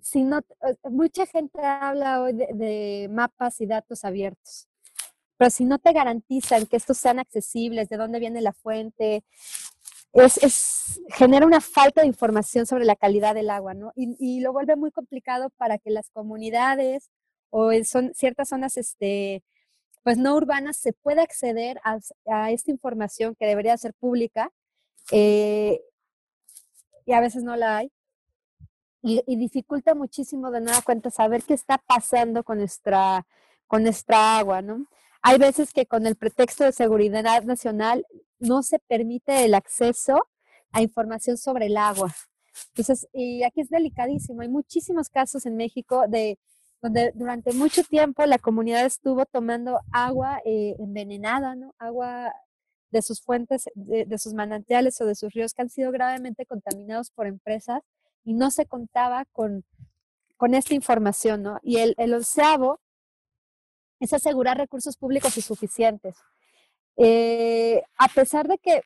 si 0.01 0.24
no, 0.24 0.39
eh, 0.39 0.75
mucha 0.89 1.25
gente 1.25 1.60
habla 1.62 2.22
hoy 2.22 2.34
de 2.34 3.07
mapas 3.12 3.62
y 3.62 3.65
datos 3.65 4.05
abiertos. 4.05 4.67
Pero 5.38 5.51
si 5.51 5.65
no 5.65 5.79
te 5.79 5.94
garantizan 5.94 6.65
que 6.65 6.77
estos 6.77 6.98
sean 6.98 7.20
accesibles, 7.20 7.89
de 7.89 7.98
dónde 7.98 8.20
viene 8.20 8.41
la 8.41 8.53
fuente, 8.53 9.24
es, 10.13 11.01
genera 11.10 11.46
una 11.46 11.62
falta 11.62 12.01
de 12.01 12.08
información 12.08 12.65
sobre 12.65 12.86
la 12.86 12.96
calidad 12.96 13.36
del 13.36 13.50
agua, 13.50 13.74
¿no? 13.74 13.94
Y, 13.96 14.39
lo 14.41 14.53
vuelve 14.53 14.75
muy 14.75 14.91
complicado 14.91 15.50
para 15.58 15.77
que 15.77 15.91
las 15.91 16.10
comunidades 16.10 17.10
o 17.50 17.72
son, 17.84 18.13
ciertas 18.13 18.50
zonas 18.50 18.77
este, 18.77 19.44
pues 20.03 20.17
no 20.17 20.36
urbanas 20.36 20.77
se 20.77 20.94
pueda 20.94 21.22
acceder 21.24 21.79
a, 21.84 22.51
esta 22.51 22.72
información 22.72 23.36
que 23.36 23.46
debería 23.46 23.77
ser 23.77 23.94
pública 23.94 24.51
eh, 25.12 25.82
y 27.06 27.13
a 27.13 27.22
veces 27.22 27.44
no 27.44 27.56
la 27.56 27.77
hay. 27.77 27.91
Y, 29.03 29.38
dificulta 29.38 29.96
muchísimo 29.96 30.51
de 30.51 30.60
nueva 30.62 30.82
cuenta 30.82 31.10
saber 31.12 31.44
qué 31.44 31.53
está 31.53 31.77
pasando 31.77 32.44
con 32.44 32.58
nuestra, 32.58 33.25
con 33.67 33.84
nuestra 33.84 34.38
agua, 34.38 34.62
¿no? 34.62 34.88
Hay 35.22 35.38
veces 35.38 35.74
que 35.74 35.86
con 35.86 36.06
el 36.06 36.16
pretexto 36.16 36.64
de 36.64 36.72
seguridad 36.72 37.44
nacional 37.44 38.06
no 38.40 38.64
se 38.64 38.80
permite 38.80 39.46
el 39.46 39.56
acceso 39.56 40.28
a 40.72 40.82
información 40.82 41.38
sobre 41.38 41.68
el 41.68 41.78
agua. 41.78 42.14
Entonces, 42.70 43.08
y 43.14 43.44
aquí 43.44 43.62
es 43.62 43.70
delicadísimo. 43.70 44.42
Hay 44.42 44.50
muchísimos 44.50 45.10
casos 45.10 45.46
en 45.46 45.56
México 45.56 46.06
de 46.08 46.40
donde 46.82 47.12
durante 47.16 47.54
mucho 47.54 47.84
tiempo 47.84 48.26
la 48.26 48.38
comunidad 48.38 48.86
estuvo 48.86 49.26
tomando 49.26 49.80
agua 49.92 50.40
eh, 50.46 50.76
envenenada, 50.80 51.56
¿no? 51.56 51.74
Agua 51.80 52.32
de 52.92 53.02
sus 53.02 53.22
fuentes, 53.22 53.66
de, 53.76 54.18
sus 54.18 54.34
manantiales 54.34 55.02
o 55.02 55.06
de 55.06 55.16
sus 55.16 55.34
ríos 55.34 55.54
que 55.54 55.64
han 55.64 55.70
sido 55.70 55.92
gravemente 55.92 56.46
contaminados 56.46 57.12
por 57.12 57.28
empresas 57.28 57.82
y 58.24 58.34
no 58.34 58.52
se 58.52 58.66
contaba 58.66 59.26
con, 59.34 59.66
con 60.38 60.54
esta 60.54 60.74
información, 60.74 61.44
¿no? 61.44 61.60
Y 61.64 61.78
el, 61.78 61.96
el 61.98 62.14
onceavo 62.14 62.80
es 64.00 64.13
asegurar 64.13 64.58
recursos 64.58 64.98
públicos 64.98 65.38
y 65.38 65.42
suficientes. 65.42 66.16
Eh, 66.98 67.84
a 67.98 68.08
pesar 68.08 68.48
de 68.48 68.58
que 68.58 68.82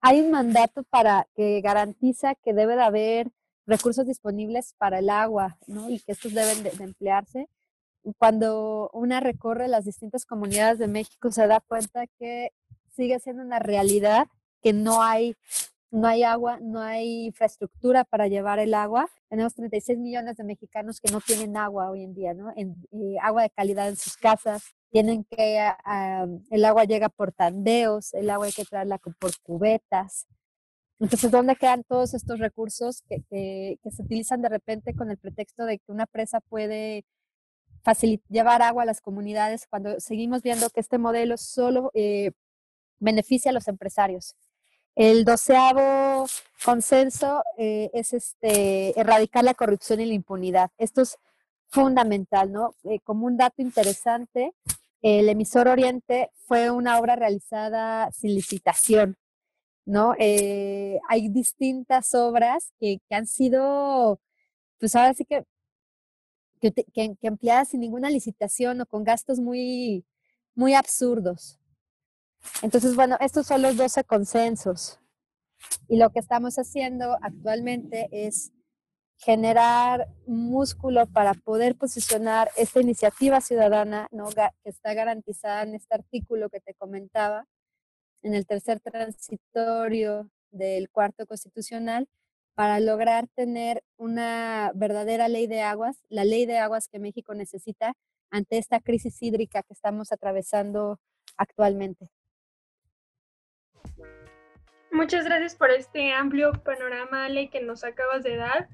hay 0.00 0.20
un 0.20 0.30
mandato 0.30 0.82
para 0.84 1.28
que 1.34 1.60
garantiza 1.60 2.34
que 2.34 2.52
debe 2.52 2.76
de 2.76 2.82
haber 2.82 3.32
recursos 3.66 4.06
disponibles 4.06 4.74
para 4.78 4.98
el 4.98 5.10
agua. 5.10 5.58
Y 5.88 6.00
que 6.00 6.12
estos 6.12 6.34
deben 6.34 6.62
de, 6.62 6.70
emplearse. 6.82 7.48
Cuando 8.18 8.90
una 8.92 9.20
recorre 9.20 9.68
las 9.68 9.84
distintas 9.84 10.26
comunidades 10.26 10.78
de 10.78 10.88
México 10.88 11.30
se 11.30 11.46
da 11.46 11.60
cuenta 11.60 12.06
que 12.18 12.50
sigue 12.96 13.20
siendo 13.20 13.42
una 13.42 13.60
realidad 13.60 14.26
que 14.60 14.72
no 14.72 15.02
hay 15.02 15.36
no 15.92 16.08
hay 16.08 16.22
agua, 16.24 16.58
no 16.60 16.80
hay 16.80 17.26
infraestructura 17.26 18.04
para 18.04 18.26
llevar 18.26 18.58
el 18.58 18.72
agua. 18.72 19.08
Tenemos 19.28 19.54
36 19.54 19.98
millones 19.98 20.36
de 20.38 20.44
mexicanos 20.44 21.00
que 21.00 21.12
no 21.12 21.20
tienen 21.20 21.56
agua 21.56 21.90
hoy 21.90 22.02
en 22.02 22.14
día, 22.14 22.32
¿no? 22.32 22.50
En, 22.56 22.76
eh, 22.92 23.16
agua 23.22 23.42
de 23.42 23.50
calidad 23.50 23.88
en 23.88 23.96
sus 23.96 24.16
casas. 24.16 24.62
Tienen 24.90 25.24
que, 25.24 25.58
ah, 25.58 26.26
el 26.50 26.64
agua 26.64 26.84
llega 26.84 27.10
por 27.10 27.32
tandeos, 27.32 28.14
el 28.14 28.30
agua 28.30 28.46
hay 28.46 28.52
que 28.52 28.64
traerla 28.64 28.98
por 28.98 29.38
cubetas. 29.42 30.26
Entonces, 30.98 31.30
¿dónde 31.30 31.56
quedan 31.56 31.84
todos 31.84 32.14
estos 32.14 32.38
recursos 32.38 33.02
que, 33.02 33.22
que, 33.28 33.90
se 33.90 34.02
utilizan 34.02 34.40
de 34.42 34.48
repente 34.48 34.94
con 34.94 35.10
el 35.10 35.18
pretexto 35.18 35.64
de 35.66 35.78
que 35.78 35.92
una 35.92 36.06
presa 36.06 36.40
puede 36.40 37.04
llevar 38.28 38.62
agua 38.62 38.84
a 38.84 38.86
las 38.86 39.00
comunidades 39.00 39.66
cuando 39.68 40.00
seguimos 40.00 40.42
viendo 40.42 40.70
que 40.70 40.80
este 40.80 40.98
modelo 40.98 41.36
solo 41.36 41.90
eh, 41.94 42.32
beneficia 43.00 43.50
a 43.50 43.54
los 43.54 43.68
empresarios? 43.68 44.36
El 44.94 45.24
doceavo 45.24 46.26
consenso 46.64 47.42
eh, 47.56 47.90
es 47.94 48.12
este, 48.12 48.98
erradicar 49.00 49.42
la 49.42 49.54
corrupción 49.54 50.00
y 50.00 50.06
la 50.06 50.14
impunidad. 50.14 50.70
Esto 50.76 51.00
es 51.02 51.18
fundamental, 51.68 52.52
¿no? 52.52 52.74
Eh, 52.84 53.00
como 53.00 53.26
un 53.26 53.38
dato 53.38 53.62
interesante, 53.62 54.52
el 55.00 55.28
emisor 55.28 55.68
Oriente 55.68 56.30
fue 56.46 56.70
una 56.70 56.98
obra 56.98 57.16
realizada 57.16 58.10
sin 58.12 58.34
licitación, 58.34 59.16
¿no? 59.86 60.14
Eh, 60.18 61.00
hay 61.08 61.28
distintas 61.28 62.14
obras 62.14 62.72
que, 62.78 63.00
han 63.10 63.26
sido, 63.26 64.20
pues 64.78 64.94
ahora 64.94 65.14
sí 65.14 65.24
que, 65.24 65.44
que, 66.60 66.72
que, 66.72 67.16
empleadas 67.22 67.70
sin 67.70 67.80
ninguna 67.80 68.10
licitación 68.10 68.80
o 68.82 68.86
con 68.86 69.04
gastos 69.04 69.40
muy, 69.40 70.04
muy 70.54 70.74
absurdos. 70.74 71.58
Entonces, 72.62 72.94
bueno, 72.96 73.16
estos 73.20 73.46
son 73.46 73.62
los 73.62 73.76
12 73.76 74.04
consensos. 74.04 74.98
Y 75.88 75.96
lo 75.96 76.10
que 76.10 76.18
estamos 76.18 76.56
haciendo 76.56 77.18
actualmente 77.22 78.08
es 78.10 78.52
generar 79.16 80.08
músculo 80.26 81.06
para 81.06 81.34
poder 81.34 81.76
posicionar 81.76 82.50
esta 82.56 82.80
iniciativa 82.80 83.40
ciudadana 83.40 84.08
que 84.10 84.70
está 84.70 84.94
garantizada 84.94 85.62
en 85.62 85.76
este 85.76 85.94
artículo 85.94 86.50
que 86.50 86.60
te 86.60 86.74
comentaba, 86.74 87.46
en 88.22 88.34
el 88.34 88.46
tercer 88.46 88.80
transitorio 88.80 90.28
del 90.50 90.90
cuarto 90.90 91.26
constitucional, 91.26 92.08
para 92.54 92.80
lograr 92.80 93.28
tener 93.34 93.84
una 93.96 94.72
verdadera 94.74 95.28
ley 95.28 95.46
de 95.46 95.62
aguas, 95.62 96.02
la 96.08 96.24
ley 96.24 96.44
de 96.44 96.58
aguas 96.58 96.88
que 96.88 96.98
México 96.98 97.34
necesita 97.34 97.94
ante 98.30 98.58
esta 98.58 98.80
crisis 98.80 99.22
hídrica 99.22 99.62
que 99.62 99.72
estamos 99.72 100.10
atravesando 100.10 100.98
actualmente. 101.36 102.10
Muchas 104.92 105.24
gracias 105.24 105.54
por 105.54 105.70
este 105.70 106.12
amplio 106.12 106.52
panorama, 106.64 107.24
Ale, 107.24 107.48
que 107.48 107.62
nos 107.62 107.82
acabas 107.82 108.22
de 108.22 108.36
dar. 108.36 108.68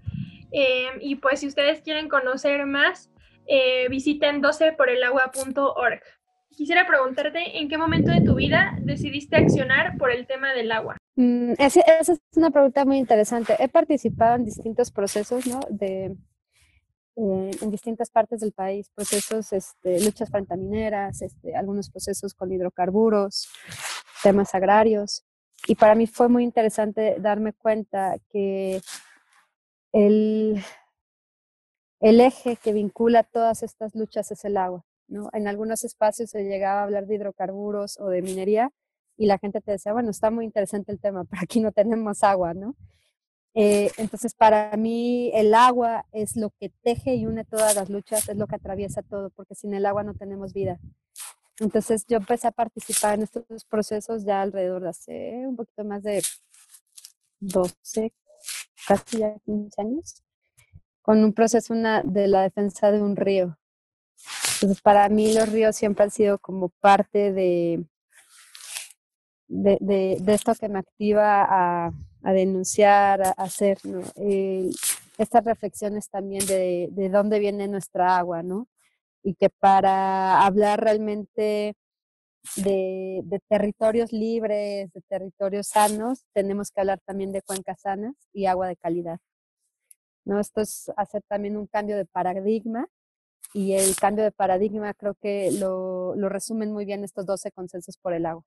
Em, 0.51 0.99
y 1.01 1.15
pues 1.15 1.41
si 1.41 1.47
ustedes 1.47 1.81
quieren 1.81 2.09
conocer 2.09 2.67
más, 2.67 3.11
eh, 3.47 3.89
visiten 3.89 4.43
12porelagua.org. 4.43 6.03
Quisiera 6.51 6.89
preguntarte, 6.89 7.59
¿en 7.59 7.69
qué 7.69 7.79
momento 7.79 8.11
de 8.11 8.21
tu 8.21 8.35
vida 8.35 8.77
decidiste 8.81 9.37
accionar 9.37 9.97
por 9.97 10.11
el 10.11 10.27
tema 10.27 10.53
del 10.53 10.73
agua? 10.73 10.97
Mm, 11.15 11.53
esa, 11.57 11.81
es 12.01 12.21
una 12.35 12.51
pregunta 12.51 12.85
muy 12.85 12.99
interesante. 12.99 13.55
He 13.61 13.69
participado 13.69 14.35
en 14.35 14.45
distintos 14.45 14.91
procesos, 14.91 15.47
¿no? 15.47 15.61
De, 15.71 16.17
eh, 17.17 17.51
en 17.61 17.71
distintas 17.71 18.11
partes 18.11 18.41
del 18.41 18.53
país, 18.53 18.91
procesos, 18.93 19.53
este, 19.53 20.01
luchas 20.05 20.31
pantamineras, 20.31 21.23
este, 21.23 21.55
algunos 21.55 21.91
procesos 21.91 22.35
con 22.35 22.51
hidrocarburos, 22.51 23.49
temas 24.25 24.53
agrarios. 24.55 25.25
Y 25.69 25.75
para 25.75 25.95
mí 25.95 26.07
fue 26.07 26.31
muy 26.31 26.45
interesante 26.45 27.17
darme 27.21 27.53
cuenta 27.53 28.17
que 28.31 28.81
el, 29.93 30.65
eje 32.01 32.57
que 32.57 32.73
vincula 32.73 33.23
todas 33.23 33.63
estas 33.63 33.95
luchas 33.95 34.31
es 34.31 34.47
el 34.47 34.57
agua. 34.57 34.87
En 35.35 35.47
algunos 35.47 35.85
espacios 35.85 36.31
se 36.31 36.45
llegaba 36.45 36.81
a 36.81 36.85
hablar 36.85 37.07
de 37.07 37.17
hidrocarburos 37.17 38.01
o 38.01 38.09
de 38.09 38.23
minería 38.23 38.73
y 39.19 39.27
la 39.27 39.37
gente 39.37 39.61
te 39.61 39.73
decía, 39.73 39.93
bueno, 39.93 40.09
está 40.11 40.31
muy 40.31 40.47
interesante 40.47 40.91
el 40.91 41.01
tema, 41.01 41.25
pero 41.31 41.43
aquí 41.43 41.61
no 41.61 41.71
tenemos 41.71 42.25
agua, 42.25 42.55
¿no? 42.55 42.75
Eh, 43.53 43.91
entonces, 43.99 44.33
para 44.35 44.75
mí 44.79 45.31
el 45.35 45.53
agua 45.53 46.07
es 46.13 46.35
lo 46.37 46.49
que 46.59 46.71
teje 46.83 47.15
y 47.17 47.27
une 47.27 47.45
todas 47.45 47.75
las 47.75 47.91
luchas, 47.91 48.27
es 48.27 48.37
lo 48.39 48.47
que 48.47 48.57
atraviesa 48.57 49.03
todo, 49.03 49.29
porque 49.31 49.55
sin 49.55 49.75
el 49.75 49.85
agua 49.85 50.03
no 50.03 50.15
tenemos 50.15 50.55
vida. 50.55 50.79
Entonces 51.61 52.05
yo 52.07 52.19
empecé 52.19 52.47
a 52.47 52.53
participar 52.53 53.15
en 53.15 53.23
estos 53.23 53.65
procesos 53.65 54.25
ya 54.25 54.43
alrededor 54.43 54.83
de 54.83 54.89
hace 54.91 55.45
un 55.47 55.57
poquito 55.57 55.85
más 55.85 56.03
de 56.03 56.23
12, 57.41 58.13
casi 58.87 59.19
ya 59.19 59.35
15 59.45 59.81
años, 59.81 60.23
con 61.03 61.25
un 61.25 61.33
proceso 61.33 61.75
una, 61.75 62.03
de 62.03 62.29
la 62.29 62.43
defensa 62.43 62.93
de 62.93 63.03
un 63.03 63.17
río. 63.17 63.59
Entonces 64.55 64.81
para 64.83 65.09
mí 65.09 65.33
los 65.33 65.51
ríos 65.51 65.77
siempre 65.77 66.05
han 66.05 66.11
sido 66.11 66.39
como 66.39 66.69
parte 66.69 67.33
de, 67.33 67.85
de, 69.49 70.19
de, 70.21 70.35
esto 70.35 70.55
que 70.55 70.69
me 70.69 70.79
activa 70.79 71.43
a, 71.43 71.93
a 72.23 72.33
denunciar, 72.33 73.23
a, 73.23 73.31
hacer, 73.31 73.79
estas 75.17 75.45
reflexiones 75.45 76.09
también 76.09 76.47
de, 76.47 76.89
de 76.93 77.09
dónde 77.09 77.39
viene 77.41 77.67
nuestra 77.67 78.17
agua, 78.17 78.43
¿no? 78.43 78.69
Y 79.29 79.35
que 79.35 79.51
para 79.51 80.47
hablar 80.47 80.81
realmente 80.83 81.77
de, 82.57 83.23
territorios 83.47 84.11
libres, 84.11 84.91
de 84.91 85.03
territorios 85.07 85.67
sanos, 85.67 86.25
tenemos 86.33 86.71
que 86.71 86.81
hablar 86.81 86.99
también 87.05 87.31
de 87.31 87.43
cuencas 87.43 87.83
sanas 87.83 88.15
y 88.33 88.47
agua 88.47 88.69
de 88.69 88.77
calidad. 88.77 89.19
¿no? 90.25 90.41
Esto 90.41 90.63
es 90.63 90.91
hacer 90.97 91.21
también 91.29 91.59
un 91.59 91.67
cambio 91.67 91.99
de 91.99 92.07
paradigma 92.07 92.87
y 93.53 93.75
el 93.75 93.97
cambio 93.97 94.25
de 94.25 94.33
paradigma 94.33 94.95
creo 94.95 95.15
que 95.21 95.51
lo, 95.53 96.15
lo 96.17 96.31
resumen 96.31 96.73
muy 96.73 96.87
bien 96.87 97.05
estos 97.05 97.27
12 97.27 97.53
consensos 97.53 97.99
por 97.99 98.15
el 98.15 98.25
agua. 98.25 98.45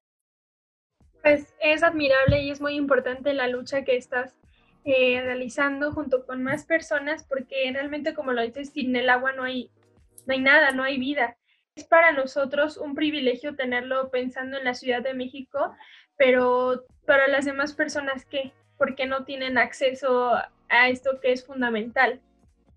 Pues 1.22 1.54
es 1.60 1.84
admirable 1.84 2.42
y 2.42 2.50
es 2.50 2.60
muy 2.60 2.74
importante 2.74 3.36
la 3.36 3.48
lucha 3.48 3.84
que 3.84 3.98
estás 3.98 4.34
eh, 4.84 5.22
realizando 5.22 5.92
junto 5.92 6.26
con 6.26 6.42
más 6.42 6.66
personas 6.66 7.24
porque 7.24 7.70
realmente 7.72 8.16
como 8.16 8.34
lo 8.34 8.42
dices, 8.42 8.72
sin 8.72 8.96
el 8.96 9.12
agua 9.12 9.32
no 9.34 9.44
hay 9.44 9.70
no 10.26 10.34
hay 10.34 10.40
nada, 10.40 10.72
no 10.72 10.84
hay 10.84 10.98
vida. 10.98 11.38
Es 11.76 11.86
para 11.86 12.12
nosotros 12.12 12.78
un 12.78 12.96
privilegio 12.96 13.56
tenerlo 13.56 14.10
pensando 14.12 14.58
en 14.58 14.66
la 14.66 14.74
Ciudad 14.74 15.02
de 15.02 15.14
México, 15.14 15.76
pero 16.18 16.86
para 17.06 17.28
las 17.28 17.46
demás 17.46 17.74
personas, 17.74 18.26
¿qué? 18.26 18.54
Porque 18.78 19.06
no 19.06 19.24
tienen 19.24 19.58
acceso 19.58 20.34
a 20.70 20.90
esto 20.90 21.20
que 21.22 21.32
es 21.32 21.46
fundamental, 21.46 22.20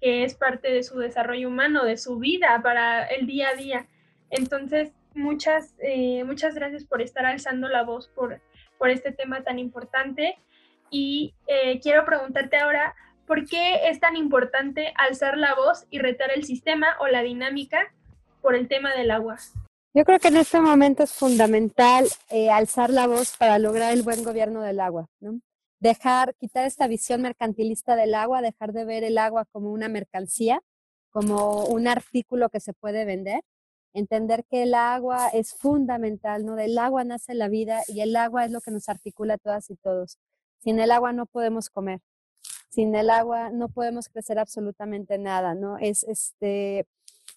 que 0.00 0.24
es 0.24 0.34
parte 0.34 0.72
de 0.72 0.82
su 0.82 0.98
desarrollo 0.98 1.48
humano, 1.48 1.84
de 1.84 1.96
su 1.96 2.18
vida 2.18 2.60
para 2.62 3.06
el 3.06 3.26
día 3.26 3.48
a 3.50 3.54
día. 3.54 3.86
Entonces, 4.30 4.92
muchas, 5.14 5.74
eh, 5.78 6.24
muchas 6.24 6.54
gracias 6.54 6.84
por 6.84 7.00
estar 7.00 7.24
alzando 7.24 7.68
la 7.68 7.82
voz 7.82 8.08
por, 8.08 8.40
por 8.78 8.90
este 8.90 9.12
tema 9.12 9.42
tan 9.42 9.58
importante. 9.58 10.38
Y 10.90 11.34
eh, 11.46 11.80
quiero 11.80 12.04
preguntarte 12.04 12.56
ahora, 12.56 12.94
¿Por 13.26 13.46
qué 13.46 13.88
es 13.88 14.00
tan 14.00 14.16
importante 14.16 14.92
alzar 14.96 15.38
la 15.38 15.54
voz 15.54 15.86
y 15.90 15.98
retar 15.98 16.30
el 16.30 16.44
sistema 16.44 16.88
o 17.00 17.06
la 17.06 17.22
dinámica 17.22 17.78
por 18.42 18.54
el 18.54 18.68
tema 18.68 18.94
del 18.94 19.10
agua? 19.10 19.38
Yo 19.94 20.04
creo 20.04 20.18
que 20.18 20.28
en 20.28 20.36
este 20.36 20.60
momento 20.60 21.04
es 21.04 21.12
fundamental 21.12 22.06
eh, 22.28 22.50
alzar 22.50 22.90
la 22.90 23.06
voz 23.06 23.36
para 23.36 23.58
lograr 23.58 23.92
el 23.92 24.02
buen 24.02 24.24
gobierno 24.24 24.60
del 24.60 24.80
agua, 24.80 25.06
¿no? 25.20 25.40
Dejar, 25.80 26.34
quitar 26.34 26.66
esta 26.66 26.86
visión 26.86 27.22
mercantilista 27.22 27.94
del 27.96 28.14
agua, 28.14 28.42
dejar 28.42 28.72
de 28.72 28.84
ver 28.84 29.04
el 29.04 29.18
agua 29.18 29.46
como 29.52 29.70
una 29.70 29.88
mercancía, 29.88 30.60
como 31.10 31.64
un 31.66 31.86
artículo 31.86 32.48
que 32.48 32.60
se 32.60 32.72
puede 32.72 33.04
vender, 33.04 33.40
entender 33.94 34.44
que 34.50 34.64
el 34.64 34.74
agua 34.74 35.28
es 35.28 35.54
fundamental, 35.54 36.44
¿no? 36.44 36.56
Del 36.56 36.76
agua 36.76 37.04
nace 37.04 37.34
la 37.34 37.48
vida 37.48 37.82
y 37.86 38.00
el 38.00 38.16
agua 38.16 38.44
es 38.44 38.50
lo 38.50 38.60
que 38.60 38.72
nos 38.72 38.88
articula 38.88 39.34
a 39.34 39.38
todas 39.38 39.70
y 39.70 39.76
todos. 39.76 40.18
Sin 40.58 40.80
el 40.80 40.90
agua 40.90 41.12
no 41.12 41.26
podemos 41.26 41.70
comer, 41.70 42.00
sin 42.74 42.94
el 42.96 43.10
agua 43.10 43.50
no 43.50 43.68
podemos 43.68 44.08
crecer 44.08 44.38
absolutamente 44.38 45.16
nada, 45.18 45.54
¿no? 45.54 45.78
Es, 45.78 46.02
este, 46.04 46.86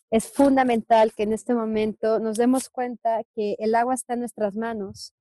es 0.10 0.32
fundamental 0.32 1.14
que 1.14 1.24
en 1.24 1.34
este 1.34 1.54
momento 1.54 2.20
nos 2.20 2.38
demos 2.38 2.70
cuenta 2.70 3.24
que 3.36 3.56
el 3.60 3.76
agua 3.76 3.94
está 3.94 4.14
en 4.14 4.22
nuestras 4.22 4.56
manos 4.56 5.14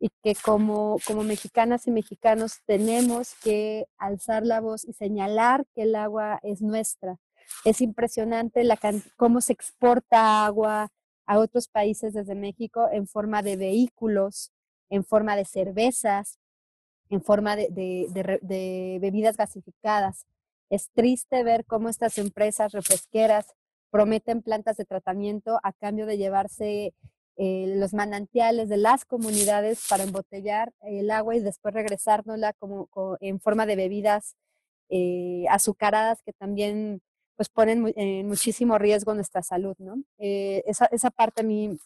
y 0.00 0.10
que 0.22 0.34
como, 0.34 0.96
como 1.06 1.22
mexicanas 1.22 1.86
y 1.86 1.90
mexicanos 1.90 2.60
tenemos 2.66 3.34
que 3.42 3.86
alzar 3.98 4.46
la 4.46 4.60
voz 4.60 4.84
y 4.84 4.92
señalar 4.94 5.66
que 5.74 5.82
el 5.82 5.94
agua 5.96 6.40
es 6.42 6.62
nuestra. 6.62 7.18
Es 7.64 7.80
impresionante 7.80 8.64
la 8.64 8.78
cómo 9.16 9.40
se 9.40 9.52
exporta 9.52 10.46
agua 10.46 10.88
a 11.26 11.38
otros 11.38 11.68
países 11.68 12.14
desde 12.14 12.34
México 12.34 12.88
en 12.90 13.06
forma 13.06 13.42
de 13.42 13.56
vehículos, 13.56 14.52
en 14.88 15.04
forma 15.04 15.36
de 15.36 15.44
cervezas, 15.44 16.38
en 17.10 17.22
forma 17.22 17.56
de, 17.56 18.98
bebidas 19.00 19.36
gasificadas. 19.36 20.26
Es 20.70 20.90
triste 20.90 21.42
ver 21.44 21.64
cómo 21.64 21.88
estas 21.88 22.18
empresas 22.18 22.72
refresqueras 22.72 23.46
prometen 23.90 24.42
plantas 24.42 24.76
de 24.76 24.84
tratamiento 24.84 25.58
a 25.62 25.72
cambio 25.72 26.06
de 26.06 26.18
llevarse 26.18 26.92
eh, 27.36 27.74
los 27.76 27.94
manantiales 27.94 28.68
de 28.68 28.76
las 28.76 29.04
comunidades 29.04 29.86
para 29.88 30.02
embotellar 30.02 30.72
el 30.82 31.10
agua 31.10 31.36
y 31.36 31.40
después 31.40 31.72
regresárnosla 31.72 32.52
como, 32.54 32.88
en 33.20 33.40
forma 33.40 33.64
de 33.64 33.76
bebidas 33.76 34.36
eh, 34.90 35.44
azucaradas 35.48 36.22
que 36.22 36.32
también 36.32 37.00
pues 37.36 37.48
ponen 37.48 37.92
en 37.96 38.26
muchísimo 38.26 38.78
riesgo 38.78 39.14
nuestra 39.14 39.42
salud, 39.42 39.76
¿no? 39.78 40.02
Eh, 40.18 40.64
esa, 40.66 40.86
esa, 40.86 41.10
parte 41.10 41.42
a 41.42 41.44
mí 41.44 41.78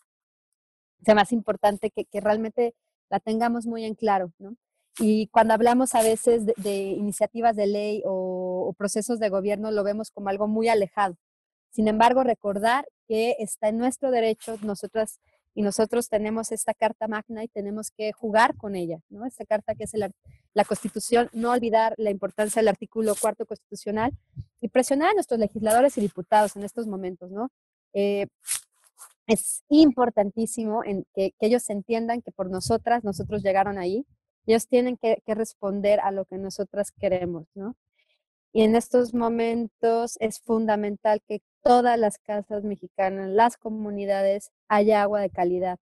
es 1.04 1.14
más 1.14 1.30
importante 1.32 1.90
que, 1.90 2.06
que 2.06 2.20
realmente 2.20 2.74
la 3.10 3.20
tengamos 3.20 3.66
muy 3.66 3.84
en 3.84 3.94
claro, 3.94 4.32
¿no? 4.38 4.56
Y 4.98 5.28
cuando 5.28 5.54
hablamos 5.54 5.94
a 5.94 6.02
veces 6.02 6.44
de, 6.44 6.76
iniciativas 6.82 7.56
de 7.56 7.66
ley 7.66 8.02
o, 8.04 8.74
procesos 8.76 9.18
de 9.18 9.28
gobierno, 9.28 9.70
lo 9.70 9.84
vemos 9.84 10.10
como 10.10 10.28
algo 10.28 10.48
muy 10.48 10.68
alejado. 10.68 11.16
Sin 11.70 11.88
embargo, 11.88 12.22
recordar 12.24 12.86
que 13.08 13.36
está 13.38 13.68
en 13.68 13.78
nuestro 13.78 14.10
derecho, 14.10 14.56
nosotras 14.62 15.20
y 15.54 15.62
nosotros 15.62 16.08
tenemos 16.08 16.50
esta 16.50 16.72
carta 16.72 17.08
magna 17.08 17.44
y 17.44 17.48
tenemos 17.48 17.90
que 17.90 18.12
jugar 18.12 18.56
con 18.56 18.74
ella, 18.74 19.00
¿no? 19.10 19.26
Esta 19.26 19.44
carta 19.44 19.74
que 19.74 19.84
es 19.84 19.92
la 20.54 20.64
Constitución, 20.64 21.28
no 21.32 21.50
olvidar 21.50 21.94
la 21.98 22.10
importancia 22.10 22.60
del 22.60 22.68
artículo 22.68 23.14
cuarto 23.20 23.44
constitucional 23.44 24.12
y 24.60 24.68
presionar 24.68 25.10
a 25.10 25.14
nuestros 25.14 25.38
legisladores 25.38 25.98
y 25.98 26.00
diputados 26.00 26.56
en 26.56 26.64
estos 26.64 26.86
momentos, 26.86 27.30
¿no? 27.30 27.50
Eh, 27.92 28.28
es 29.26 29.62
importantísimo 29.68 30.84
en 30.84 31.04
que, 31.14 31.32
que, 31.38 31.46
ellos 31.46 31.68
entiendan 31.70 32.22
que 32.22 32.32
por 32.32 32.50
nosotras, 32.50 33.04
nosotros 33.04 33.42
llegaron 33.42 33.78
ahí, 33.78 34.06
ellos 34.46 34.66
tienen 34.68 34.96
que, 34.96 35.22
responder 35.26 36.00
a 36.00 36.10
lo 36.10 36.24
que 36.24 36.38
nosotras 36.38 36.92
queremos, 36.92 37.46
¿no? 37.54 37.76
Y 38.52 38.62
en 38.62 38.76
estos 38.76 39.14
momentos 39.14 40.16
es 40.20 40.40
fundamental 40.40 41.22
que 41.26 41.42
todas 41.62 41.98
las 41.98 42.18
casas 42.18 42.64
mexicanas, 42.64 43.30
las 43.30 43.56
comunidades, 43.56 44.50
haya 44.68 45.02
agua 45.02 45.20
de 45.20 45.30
calidad. 45.30 45.78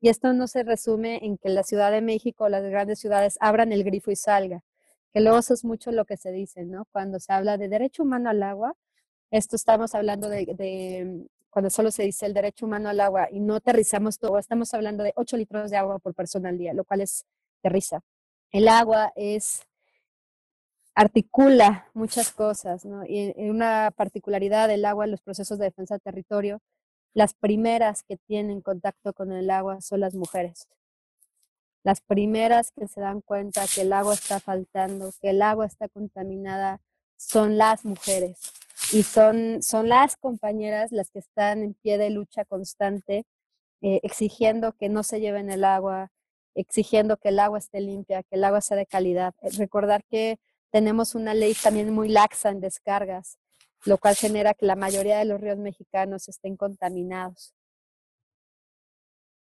Y 0.00 0.08
esto 0.10 0.32
no 0.32 0.46
se 0.48 0.62
resume 0.64 1.24
en 1.24 1.38
que 1.38 1.50
la 1.50 1.62
Ciudad 1.62 1.92
de 1.92 2.02
México 2.02 2.44
o 2.44 2.48
las 2.48 2.64
grandes 2.64 3.00
ciudades 3.00 3.36
abran 3.40 3.72
el 3.72 3.84
grifo 3.84 4.10
y 4.10 4.16
salga, 4.16 4.62
que 5.12 5.20
luego 5.20 5.38
eso 5.38 5.54
es 5.54 5.64
mucho 5.64 5.92
lo 5.92 6.04
que 6.04 6.16
se 6.16 6.32
dice, 6.32 6.64
¿no? 6.64 6.86
Cuando 6.92 7.20
se 7.20 7.32
habla 7.32 7.58
de 7.58 7.68
derecho 7.68 8.02
humano 8.02 8.30
al 8.30 8.42
agua, 8.42 8.74
esto 9.30 9.56
estamos 9.56 9.94
hablando 9.94 10.28
de, 10.28 10.46
de 10.56 11.26
cuando 11.50 11.70
solo 11.70 11.90
se 11.90 12.04
dice 12.04 12.26
el 12.26 12.34
derecho 12.34 12.66
humano 12.66 12.88
al 12.88 13.00
agua 13.00 13.28
y 13.30 13.40
no 13.40 13.56
aterrizamos 13.56 14.18
todo, 14.18 14.38
estamos 14.38 14.72
hablando 14.74 15.04
de 15.04 15.12
8 15.16 15.36
litros 15.36 15.70
de 15.70 15.76
agua 15.76 15.98
por 15.98 16.14
persona 16.14 16.48
al 16.48 16.58
día, 16.58 16.72
lo 16.74 16.84
cual 16.84 17.02
es 17.02 17.26
de 17.62 17.70
risa. 17.70 18.00
El 18.52 18.68
agua 18.68 19.12
es 19.16 19.62
articula 20.94 21.86
muchas 21.94 22.32
cosas, 22.32 22.84
¿no? 22.84 23.04
Y 23.06 23.32
una 23.48 23.90
particularidad 23.96 24.68
del 24.68 24.84
agua 24.84 25.04
en 25.04 25.12
los 25.12 25.22
procesos 25.22 25.58
de 25.58 25.66
defensa 25.66 25.94
del 25.94 26.02
territorio, 26.02 26.60
las 27.14 27.34
primeras 27.34 28.02
que 28.02 28.16
tienen 28.16 28.60
contacto 28.60 29.12
con 29.12 29.32
el 29.32 29.50
agua 29.50 29.80
son 29.80 30.00
las 30.00 30.14
mujeres. 30.14 30.68
Las 31.82 32.00
primeras 32.00 32.70
que 32.72 32.86
se 32.86 33.00
dan 33.00 33.22
cuenta 33.22 33.64
que 33.74 33.82
el 33.82 33.92
agua 33.92 34.14
está 34.14 34.40
faltando, 34.40 35.10
que 35.20 35.30
el 35.30 35.42
agua 35.42 35.66
está 35.66 35.88
contaminada, 35.88 36.80
son 37.16 37.56
las 37.56 37.84
mujeres. 37.84 38.38
Y 38.92 39.02
son, 39.02 39.62
son 39.62 39.88
las 39.88 40.16
compañeras 40.16 40.92
las 40.92 41.10
que 41.10 41.20
están 41.20 41.62
en 41.62 41.74
pie 41.74 41.96
de 41.96 42.10
lucha 42.10 42.44
constante, 42.44 43.24
eh, 43.82 44.00
exigiendo 44.02 44.72
que 44.72 44.88
no 44.88 45.02
se 45.02 45.20
lleven 45.20 45.50
el 45.50 45.64
agua, 45.64 46.10
exigiendo 46.54 47.16
que 47.16 47.30
el 47.30 47.38
agua 47.38 47.58
esté 47.58 47.80
limpia, 47.80 48.22
que 48.22 48.36
el 48.36 48.44
agua 48.44 48.60
sea 48.60 48.76
de 48.76 48.86
calidad. 48.86 49.34
Eh, 49.42 49.50
recordar 49.58 50.04
que 50.04 50.38
tenemos 50.70 51.14
una 51.14 51.34
ley 51.34 51.54
también 51.54 51.92
muy 51.92 52.08
laxa 52.08 52.50
en 52.50 52.60
descargas, 52.60 53.38
lo 53.84 53.98
cual 53.98 54.16
genera 54.16 54.54
que 54.54 54.66
la 54.66 54.76
mayoría 54.76 55.18
de 55.18 55.24
los 55.24 55.40
ríos 55.40 55.58
mexicanos 55.58 56.28
estén 56.28 56.56
contaminados. 56.56 57.54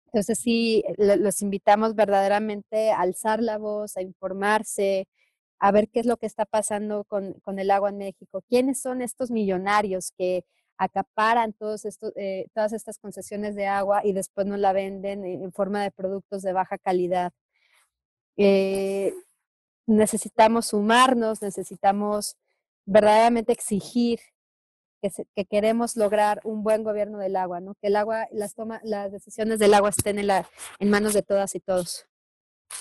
Entonces 0.08 0.39
sí, 0.39 0.84
los 0.98 1.41
invitamos 1.41 1.93
verdaderamente 1.95 2.91
a 2.91 3.02
alzar 3.02 3.43
la 3.43 3.60
voz, 3.60 3.95
a 3.95 4.02
informarse, 4.02 5.08
a 5.60 5.72
ver 5.72 5.89
qué 5.89 6.00
es 6.00 6.06
lo 6.08 6.17
que 6.17 6.26
está 6.26 6.45
pasando 6.45 7.04
con, 7.06 7.34
con 7.41 7.60
el 7.60 7.69
agua 7.69 7.89
en 7.89 7.98
México. 8.00 8.41
¿Quiénes 8.50 8.82
son 8.82 9.02
estos 9.04 9.30
millonarios 9.30 10.12
que 10.17 10.45
acaparan 10.80 11.52
todos 11.54 11.84
estos, 11.86 12.13
eh, 12.15 12.48
todas 12.54 12.72
estas 12.72 12.98
concesiones 12.98 13.54
de 13.56 13.68
agua 13.68 14.02
y 14.04 14.13
después 14.13 14.48
nos 14.48 14.60
la 14.60 14.72
venden 14.72 15.26
en 15.26 15.52
forma 15.52 15.84
de 15.84 15.92
productos 15.92 16.42
de 16.42 16.54
baja 16.54 16.78
calidad. 16.78 17.34
Eh, 18.38 19.13
necesitamos 19.86 20.68
sumarnos, 20.68 21.42
necesitamos 21.42 22.38
verdaderamente 22.86 23.52
exigir 23.52 24.20
que, 25.02 25.10
que, 25.36 25.46
queremos 25.46 25.98
lograr 25.98 26.39
un 26.46 26.63
buen 26.63 26.84
gobierno 26.84 27.20
del 27.20 27.36
agua, 27.36 27.60
¿no? 27.60 27.76
que 27.76 27.88
el 27.88 27.98
agua, 27.98 28.28
las, 28.32 28.56
toma, 28.56 28.80
las 28.84 29.12
decisiones 29.12 29.60
del 29.60 29.74
agua 29.74 29.89
estén 29.89 30.18
en, 30.18 30.30
en 30.80 30.89
manos 30.89 31.13
de 31.13 31.24
todas 31.24 31.56
y 31.56 31.60
todos. 31.60 32.08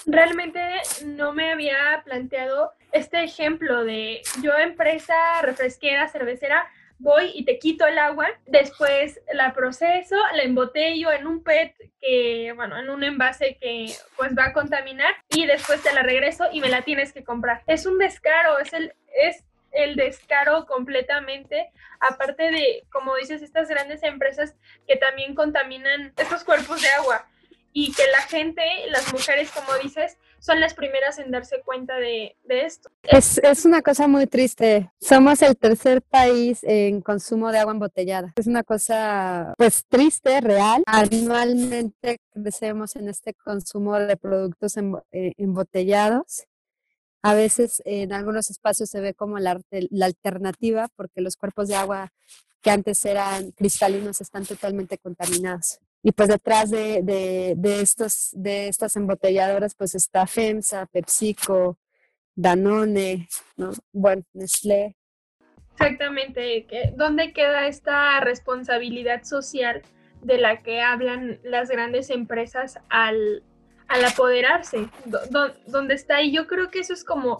Realmente 0.06 0.60
no 1.04 1.32
me 1.32 1.50
había 1.50 2.02
planteado 2.04 2.72
este 2.92 3.24
ejemplo 3.24 3.84
de 3.84 4.22
yo 4.42 4.56
empresa 4.56 5.14
refresquera, 5.42 6.08
cervecera, 6.08 6.68
voy 6.98 7.30
y 7.34 7.44
te 7.44 7.58
quito 7.58 7.86
el 7.86 7.98
agua, 7.98 8.28
después 8.46 9.20
la 9.32 9.52
proceso, 9.52 10.16
la 10.34 10.42
embotello 10.42 11.12
en 11.12 11.26
un 11.26 11.42
PET 11.42 11.74
que, 12.00 12.52
bueno, 12.56 12.78
en 12.78 12.90
un 12.90 13.04
envase 13.04 13.56
que 13.60 13.92
pues 14.16 14.36
va 14.36 14.46
a 14.46 14.52
contaminar 14.52 15.14
y 15.30 15.46
después 15.46 15.82
te 15.82 15.92
la 15.92 16.02
regreso 16.02 16.46
y 16.52 16.60
me 16.60 16.68
la 16.68 16.82
tienes 16.82 17.12
que 17.12 17.24
comprar. 17.24 17.62
Es 17.66 17.86
un 17.86 17.98
descaro, 17.98 18.58
es 18.58 18.72
el, 18.72 18.92
es 19.20 19.44
el 19.72 19.96
descaro 19.96 20.66
completamente, 20.66 21.70
aparte 22.00 22.50
de, 22.50 22.84
como 22.90 23.14
dices, 23.16 23.42
estas 23.42 23.68
grandes 23.68 24.02
empresas 24.02 24.56
que 24.86 24.96
también 24.96 25.34
contaminan 25.34 26.12
estos 26.16 26.44
cuerpos 26.44 26.82
de 26.82 26.88
agua 26.88 27.26
y 27.80 27.92
que 27.92 28.02
la 28.10 28.22
gente, 28.22 28.62
las 28.90 29.12
mujeres, 29.12 29.52
como 29.52 29.68
dices, 29.80 30.16
son 30.40 30.58
las 30.58 30.74
primeras 30.74 31.20
en 31.20 31.30
darse 31.30 31.62
cuenta 31.64 31.94
de, 31.94 32.34
esto. 32.48 32.90
Es, 33.04 33.38
es, 33.38 33.64
una 33.64 33.82
cosa 33.82 34.08
muy 34.08 34.26
triste. 34.26 34.90
Somos 35.00 35.40
el 35.42 35.56
tercer 35.56 36.02
país 36.02 36.58
en 36.64 37.00
consumo 37.00 37.52
de 37.52 37.58
agua 37.58 37.74
embotellada. 37.74 38.32
Es 38.34 38.48
una 38.48 38.64
cosa, 38.64 39.54
pues, 39.56 39.84
triste, 39.88 40.40
real. 40.40 40.82
Anualmente 40.86 42.18
crecemos 42.32 42.96
en 42.96 43.10
este 43.10 43.32
consumo 43.34 43.96
de 43.96 44.16
productos 44.16 44.76
eh, 44.76 45.34
embotellados. 45.36 46.46
A 47.22 47.34
veces 47.34 47.80
en 47.84 48.12
algunos 48.12 48.50
espacios 48.50 48.90
se 48.90 49.00
ve 49.00 49.14
como 49.14 49.38
la, 49.38 49.60
la 49.70 50.06
alternativa 50.06 50.88
porque 50.96 51.20
los 51.20 51.36
cuerpos 51.36 51.68
de 51.68 51.76
agua 51.76 52.12
que 52.60 52.72
antes 52.72 53.04
eran 53.04 53.52
cristalinos 53.52 54.20
están 54.20 54.44
totalmente 54.44 54.98
contaminados. 54.98 55.78
Y 56.02 56.12
pues 56.12 56.28
detrás 56.28 56.70
de, 56.70 57.02
de, 57.02 57.80
estos, 57.80 58.30
de 58.32 58.68
estas 58.68 58.96
embotelladoras 58.96 59.74
pues 59.74 59.94
está 59.94 60.26
FEMSA, 60.26 60.86
PepsiCo, 60.86 61.76
Danone, 62.34 63.28
¿no? 63.56 63.72
bueno, 63.92 64.22
Nestlé. 64.32 64.94
Exactamente, 65.72 66.66
¿dónde 66.96 67.32
queda 67.32 67.66
esta 67.66 68.20
responsabilidad 68.20 69.24
social 69.24 69.82
de 70.22 70.38
la 70.38 70.62
que 70.62 70.80
hablan 70.80 71.40
las 71.44 71.68
grandes 71.68 72.10
empresas 72.10 72.78
al, 72.88 73.42
al 73.86 74.04
apoderarse? 74.04 74.88
¿Dónde 75.66 75.94
está? 75.94 76.22
Y 76.22 76.32
yo 76.32 76.46
creo 76.46 76.70
que 76.70 76.80
eso 76.80 76.94
es 76.94 77.04
como, 77.04 77.38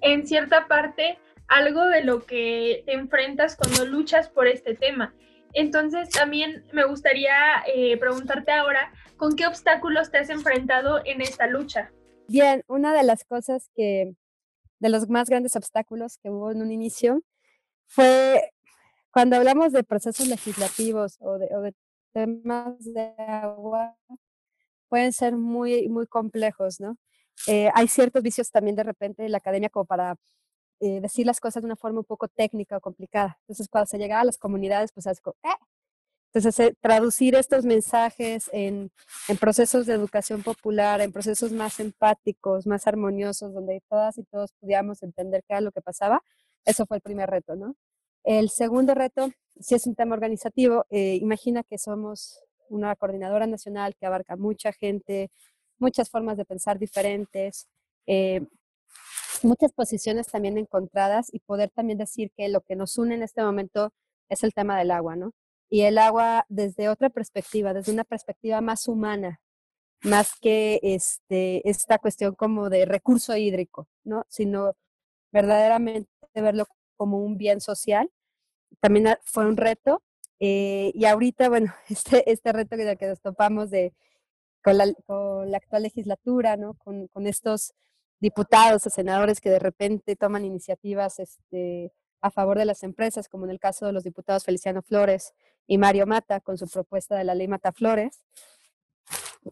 en 0.00 0.26
cierta 0.26 0.66
parte, 0.66 1.18
algo 1.48 1.84
de 1.86 2.02
lo 2.02 2.24
que 2.24 2.82
te 2.86 2.92
enfrentas 2.92 3.56
cuando 3.56 3.84
luchas 3.84 4.28
por 4.28 4.48
este 4.48 4.74
tema 4.74 5.14
Entonces, 5.56 6.10
también 6.10 6.66
me 6.74 6.84
gustaría 6.84 7.32
eh, 7.74 7.96
preguntarte 7.96 8.52
ahora, 8.52 8.92
¿con 9.16 9.36
qué 9.36 9.46
obstáculos 9.46 10.10
te 10.10 10.18
has 10.18 10.28
enfrentado 10.28 11.00
en 11.06 11.22
esta 11.22 11.46
lucha? 11.46 11.90
Bien, 12.28 12.62
una 12.68 12.92
de 12.92 13.02
las 13.02 13.24
cosas 13.24 13.70
que, 13.74 14.14
de 14.80 14.88
los 14.90 15.08
más 15.08 15.30
grandes 15.30 15.56
obstáculos 15.56 16.18
que 16.22 16.28
hubo 16.28 16.50
en 16.50 16.60
un 16.60 16.72
inicio, 16.72 17.22
fue 17.86 18.52
cuando 19.10 19.36
hablamos 19.36 19.72
de 19.72 19.82
procesos 19.82 20.28
legislativos 20.28 21.16
o 21.20 21.38
de, 21.38 21.46
de 21.46 21.74
temas 22.12 22.76
de 22.84 23.14
agua, 23.16 23.96
pueden 24.90 25.14
ser 25.14 25.36
muy, 25.36 25.88
muy 25.88 26.06
complejos, 26.06 26.80
¿no? 26.80 26.98
Eh, 27.46 27.70
hay 27.72 27.88
ciertos 27.88 28.22
vicios 28.22 28.50
también 28.50 28.76
de 28.76 28.84
repente 28.84 29.24
en 29.24 29.32
la 29.32 29.38
academia 29.38 29.70
como 29.70 29.86
para 29.86 30.16
eh, 30.80 31.00
decir 31.00 31.24
las 31.26 31.40
cosas 31.40 31.62
de 31.62 31.66
una 31.66 31.76
forma 31.76 32.00
un 32.00 32.04
poco 32.04 32.28
técnica 32.28 32.76
o 32.76 32.80
complicada. 32.80 33.38
Entonces, 33.42 33.68
cuando 33.68 33.86
se 33.86 33.96
llega 33.98 34.20
a 34.20 34.24
las 34.24 34.36
comunidades, 34.36 34.92
pues 34.92 35.06
es 35.06 35.20
como, 35.20 35.36
¡eh! 35.42 35.48
Entonces, 36.32 36.60
eh, 36.60 36.74
traducir 36.82 37.34
estos 37.34 37.64
mensajes 37.64 38.50
en, 38.52 38.90
procesos 39.40 39.86
de 39.86 39.94
educación 39.94 40.42
popular, 40.42 41.00
en 41.00 41.12
procesos 41.12 41.50
más 41.52 41.80
empáticos, 41.80 42.66
más 42.66 42.86
armoniosos, 42.86 43.54
donde 43.54 43.82
todas 43.88 44.18
y 44.18 44.24
todos 44.24 44.52
pudiéramos 44.60 45.02
entender 45.02 45.42
qué 45.48 45.54
era 45.54 45.62
lo 45.62 45.72
que 45.72 45.80
pasaba, 45.80 46.22
eso 46.66 46.84
fue 46.84 46.98
el 46.98 47.02
primer 47.02 47.30
reto, 47.30 47.56
¿no? 47.56 47.74
El 48.24 48.50
segundo 48.50 48.94
reto, 48.94 49.30
si 49.58 49.74
es 49.76 49.86
un 49.86 49.94
tema 49.94 50.14
organizativo, 50.14 50.84
imagina 50.90 51.62
que 51.62 51.78
somos 51.78 52.40
una 52.68 52.94
coordinadora 52.96 53.46
nacional 53.46 53.94
que 53.96 54.04
abarca 54.06 54.36
mucha 54.36 54.72
gente, 54.72 55.30
muchas 55.78 56.10
formas 56.10 56.36
de 56.36 56.44
pensar 56.44 56.78
diferentes, 56.78 57.68
muchas 59.46 59.72
posiciones 59.72 60.26
también 60.26 60.58
encontradas 60.58 61.28
y 61.32 61.40
poder 61.40 61.70
también 61.70 61.98
decir 61.98 62.30
que 62.36 62.48
lo 62.48 62.60
que 62.60 62.76
nos 62.76 62.98
une 62.98 63.14
en 63.14 63.22
este 63.22 63.42
momento 63.42 63.92
es 64.28 64.42
el 64.44 64.52
tema 64.52 64.78
del 64.78 64.90
agua, 64.90 65.16
¿no? 65.16 65.32
Y 65.70 65.82
el 65.82 65.98
agua 65.98 66.44
desde 66.48 66.88
otra 66.88 67.10
perspectiva, 67.10 67.72
desde 67.72 67.92
una 67.92 68.04
perspectiva 68.04 68.60
más 68.60 68.88
humana, 68.88 69.40
más 70.02 70.34
que 70.40 70.80
este, 70.82 71.68
esta 71.68 71.98
cuestión 71.98 72.34
como 72.34 72.68
de 72.70 72.84
recurso 72.84 73.36
hídrico, 73.36 73.88
¿no? 74.04 74.24
Sino 74.28 74.74
verdaderamente 75.32 76.10
verlo 76.34 76.66
como 76.96 77.18
un 77.18 77.36
bien 77.36 77.60
social. 77.60 78.10
También 78.80 79.16
fue 79.24 79.46
un 79.46 79.56
reto. 79.56 80.02
Eh, 80.38 80.92
y 80.94 81.04
ahorita, 81.06 81.48
bueno, 81.48 81.72
este, 81.88 82.30
este 82.30 82.52
reto 82.52 82.76
que, 82.76 82.96
que 82.96 83.06
nos 83.06 83.20
topamos 83.20 83.70
de 83.70 83.94
con 84.62 84.78
la, 84.78 84.92
con 85.06 85.50
la 85.50 85.58
actual 85.58 85.84
legislatura, 85.84 86.56
¿no? 86.56 86.74
Con, 86.74 87.06
con, 87.08 87.26
estos 87.26 87.72
diputados 88.20 88.86
o 88.86 88.90
senadores 88.90 89.40
que 89.40 89.50
de 89.50 89.58
repente 89.58 90.16
toman 90.16 90.44
iniciativas 90.44 91.18
este, 91.18 91.92
a 92.20 92.30
favor 92.30 92.58
de 92.58 92.64
las 92.64 92.82
empresas, 92.82 93.28
como 93.28 93.44
en 93.44 93.50
el 93.50 93.58
caso 93.60 93.86
de 93.86 93.92
los 93.92 94.04
diputados 94.04 94.44
Feliciano 94.44 94.82
Flores 94.82 95.34
y 95.66 95.78
Mario 95.78 96.06
Mata, 96.06 96.40
con 96.40 96.58
su 96.58 96.68
propuesta 96.68 97.16
de 97.16 97.24
la 97.24 97.34
ley 97.34 97.48
Mata 97.48 97.72
Flores, 97.72 98.22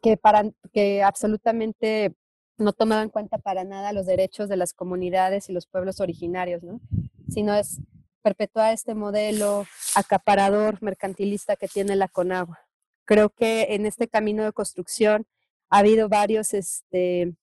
que, 0.02 0.16
para, 0.16 0.44
que 0.72 1.02
absolutamente 1.02 2.14
no 2.56 2.72
tomaba 2.72 3.02
en 3.02 3.10
cuenta 3.10 3.38
para 3.38 3.64
nada 3.64 3.92
los 3.92 4.06
derechos 4.06 4.48
de 4.48 4.56
las 4.56 4.72
comunidades 4.72 5.48
y 5.48 5.52
los 5.52 5.66
pueblos 5.66 6.00
originarios, 6.00 6.62
¿no? 6.62 6.80
sino 7.28 7.54
es 7.54 7.80
perpetuar 8.22 8.72
este 8.72 8.94
modelo 8.94 9.66
acaparador 9.94 10.82
mercantilista 10.82 11.56
que 11.56 11.68
tiene 11.68 11.96
la 11.96 12.08
Conagua. 12.08 12.60
Creo 13.04 13.28
que 13.28 13.74
en 13.74 13.86
este 13.86 14.08
camino 14.08 14.44
de 14.44 14.52
construcción 14.52 15.26
ha 15.68 15.78
habido 15.78 16.08
varios, 16.08 16.54
este, 16.54 17.34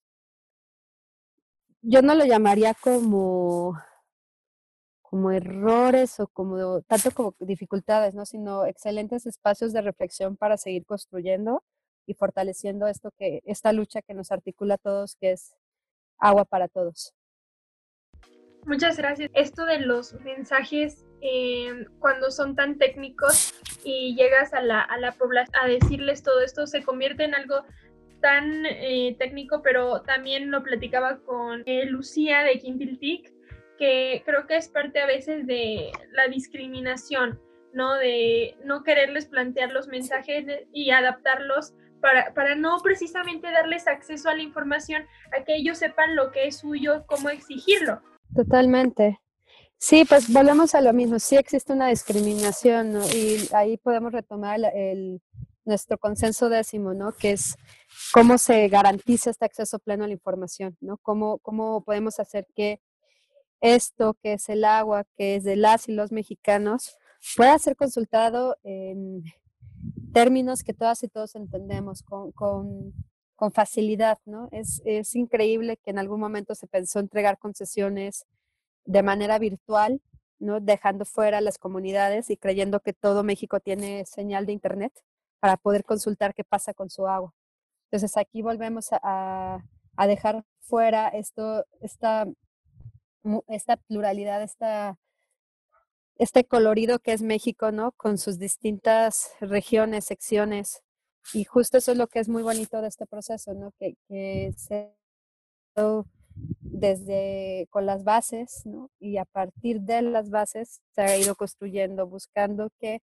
yo 1.82 2.02
no 2.02 2.16
lo 2.16 2.26
llamaría 2.26 2.74
como, 2.74 3.78
como 5.02 5.32
errores 5.32 6.20
o 6.20 6.28
como 6.28 6.82
tanto 6.84 7.12
como 7.12 7.36
dificultades, 7.40 8.16
¿no? 8.16 8.26
sino 8.26 8.66
excelentes 8.66 9.26
espacios 9.26 9.74
de 9.74 9.82
reflexión 9.82 10.38
para 10.38 10.58
seguir 10.58 10.86
construyendo 10.86 11.64
y 12.06 12.14
fortaleciendo 12.14 12.88
esto 12.88 13.12
que, 13.18 13.42
esta 13.46 13.74
lucha 13.74 14.02
que 14.02 14.14
nos 14.14 14.32
articula 14.32 14.76
a 14.76 14.78
todos, 14.78 15.16
que 15.16 15.32
es 15.32 15.56
agua 16.18 16.46
para 16.46 16.68
todos. 16.68 17.14
Muchas 18.66 18.98
gracias. 18.98 19.32
Esto 19.34 19.66
de 19.66 19.80
los 19.80 20.14
mensajes 20.22 21.04
eh, 21.22 21.86
cuando 22.00 22.30
son 22.30 22.56
tan 22.56 22.78
técnicos 22.78 23.54
y 23.84 24.16
llegas 24.16 24.54
a 24.54 24.62
la, 24.62 24.82
a 24.82 24.98
la 25.00 25.14
población 25.14 25.56
a 25.62 25.68
decirles 25.68 26.22
todo 26.22 26.42
esto, 26.42 26.68
se 26.68 26.84
convierte 26.84 27.24
en 27.24 27.34
algo 27.34 27.64
tan 28.22 28.66
eh, 28.66 29.16
técnico, 29.20 29.62
pero 29.62 30.02
también 30.02 30.52
lo 30.52 30.64
platicaba 30.64 31.20
con 31.20 31.64
eh, 31.66 31.86
Lucía 31.86 32.44
de 32.44 32.60
Quintiltic, 32.60 33.34
que 33.78 34.22
creo 34.26 34.48
que 34.48 34.58
es 34.58 34.70
parte 34.70 35.02
a 35.02 35.08
veces 35.08 35.48
de 35.48 35.92
la 36.12 36.28
discriminación, 36.28 37.42
¿no? 37.74 37.96
De 37.96 38.56
no 38.64 38.84
quererles 38.84 39.26
plantear 39.26 39.72
los 39.72 39.88
mensajes 39.88 40.46
y 40.72 40.92
adaptarlos 40.92 41.74
para, 42.00 42.34
para, 42.34 42.56
no 42.56 42.78
precisamente 42.84 43.52
darles 43.52 43.88
acceso 43.88 44.30
a 44.30 44.36
la 44.36 44.42
información, 44.42 45.04
a 45.38 45.44
que 45.44 45.56
ellos 45.56 45.78
sepan 45.78 46.16
lo 46.16 46.32
que 46.32 46.48
es 46.48 46.58
suyo, 46.58 47.06
cómo 47.08 47.30
exigirlo. 47.30 48.02
Totalmente. 48.36 49.20
Sí, 49.78 50.06
pues 50.06 50.32
volvemos 50.32 50.76
a 50.76 50.82
lo 50.82 50.94
mismo. 50.94 51.18
Sí 51.18 51.38
existe 51.38 51.74
una 51.74 51.88
discriminación, 51.88 52.94
¿no? 52.94 53.02
Y 53.08 53.50
ahí 53.52 53.78
podemos 53.78 54.12
retomar 54.12 54.60
el, 54.76 55.22
nuestro 55.66 55.98
consenso 55.98 56.50
décimo, 56.50 56.94
¿no? 56.94 57.14
Que 57.14 57.32
es 57.32 57.56
cómo 58.14 58.38
se 58.38 58.68
garantiza 58.68 59.30
este 59.30 59.46
acceso 59.46 59.80
pleno 59.80 60.04
a 60.04 60.08
la 60.08 60.14
información, 60.14 60.78
¿no? 60.82 60.98
Cómo, 60.98 61.40
cómo 61.40 61.84
podemos 61.84 62.20
hacer 62.20 62.48
que 62.56 62.82
esto, 63.62 64.16
que 64.22 64.34
es 64.34 64.50
el 64.50 64.64
agua, 64.64 65.06
que 65.18 65.36
es 65.36 65.44
de 65.44 65.56
las 65.56 65.88
y 65.88 65.94
los 65.94 66.12
mexicanos, 66.12 66.98
pueda 67.38 67.58
ser 67.60 67.76
consultado 67.76 68.58
en 68.64 69.24
términos 70.14 70.64
que 70.64 70.74
todas 70.74 71.04
y 71.04 71.08
todos 71.08 71.36
entendemos 71.36 72.02
con, 72.04 72.32
con, 72.32 72.94
con 73.36 73.52
facilidad, 73.52 74.18
¿no? 74.26 74.50
Es, 74.52 74.82
es 74.86 75.16
increíble 75.16 75.78
que 75.78 75.92
en 75.92 76.00
algún 76.00 76.20
momento 76.20 76.56
se 76.56 76.68
pensó 76.68 77.00
entregar 77.00 77.38
concesiones 77.38 78.26
de 78.86 79.04
manera 79.04 79.38
virtual, 79.38 80.02
¿no? 80.40 80.60
dejando 80.60 81.06
fuera 81.06 81.40
las 81.40 81.60
comunidades 81.60 82.32
y 82.32 82.38
creyendo 82.38 82.80
que 82.80 82.94
todo 82.94 83.24
México 83.24 83.60
tiene 83.60 84.06
señal 84.06 84.48
de 84.48 84.54
Internet 84.54 84.92
para 85.42 85.58
poder 85.58 85.84
consultar 85.84 86.34
qué 86.34 86.46
pasa 86.46 86.74
con 86.74 86.90
su 86.90 87.08
agua. 87.08 87.34
Entonces 87.86 88.16
aquí 88.16 88.42
volvemos 88.42 88.90
a, 88.92 89.62
dejar 90.08 90.46
fuera 90.62 91.10
esta, 91.10 91.66
esta 93.48 93.78
pluralidad, 93.88 94.42
esta, 94.42 94.98
este 96.18 96.46
colorido 96.46 97.00
que 97.00 97.12
es 97.12 97.22
México, 97.22 97.72
¿no? 97.72 97.92
Con 97.94 98.18
sus 98.18 98.40
distintas 98.40 99.32
regiones, 99.42 100.06
secciones. 100.06 100.82
Y 101.34 101.44
justo 101.44 101.78
eso 101.78 101.92
es 101.92 101.98
lo 101.98 102.08
que 102.08 102.20
es 102.20 102.30
muy 102.30 102.44
bonito 102.44 102.82
de 102.82 102.88
este 102.88 103.06
proceso, 103.06 103.54
¿no? 103.54 103.74
Que, 103.78 103.96
que 104.08 104.54
se 104.56 104.94
desde 106.62 107.68
con 107.70 107.86
las 107.86 108.04
bases, 108.04 108.66
¿no? 108.66 108.90
Y 109.00 109.18
a 109.18 109.26
partir 109.26 109.82
de 109.82 110.02
las 110.02 110.30
bases 110.30 110.82
se 110.94 111.02
ha 111.02 111.18
ido 111.18 111.36
construyendo, 111.36 112.08
buscando 112.08 112.70
que 112.80 113.02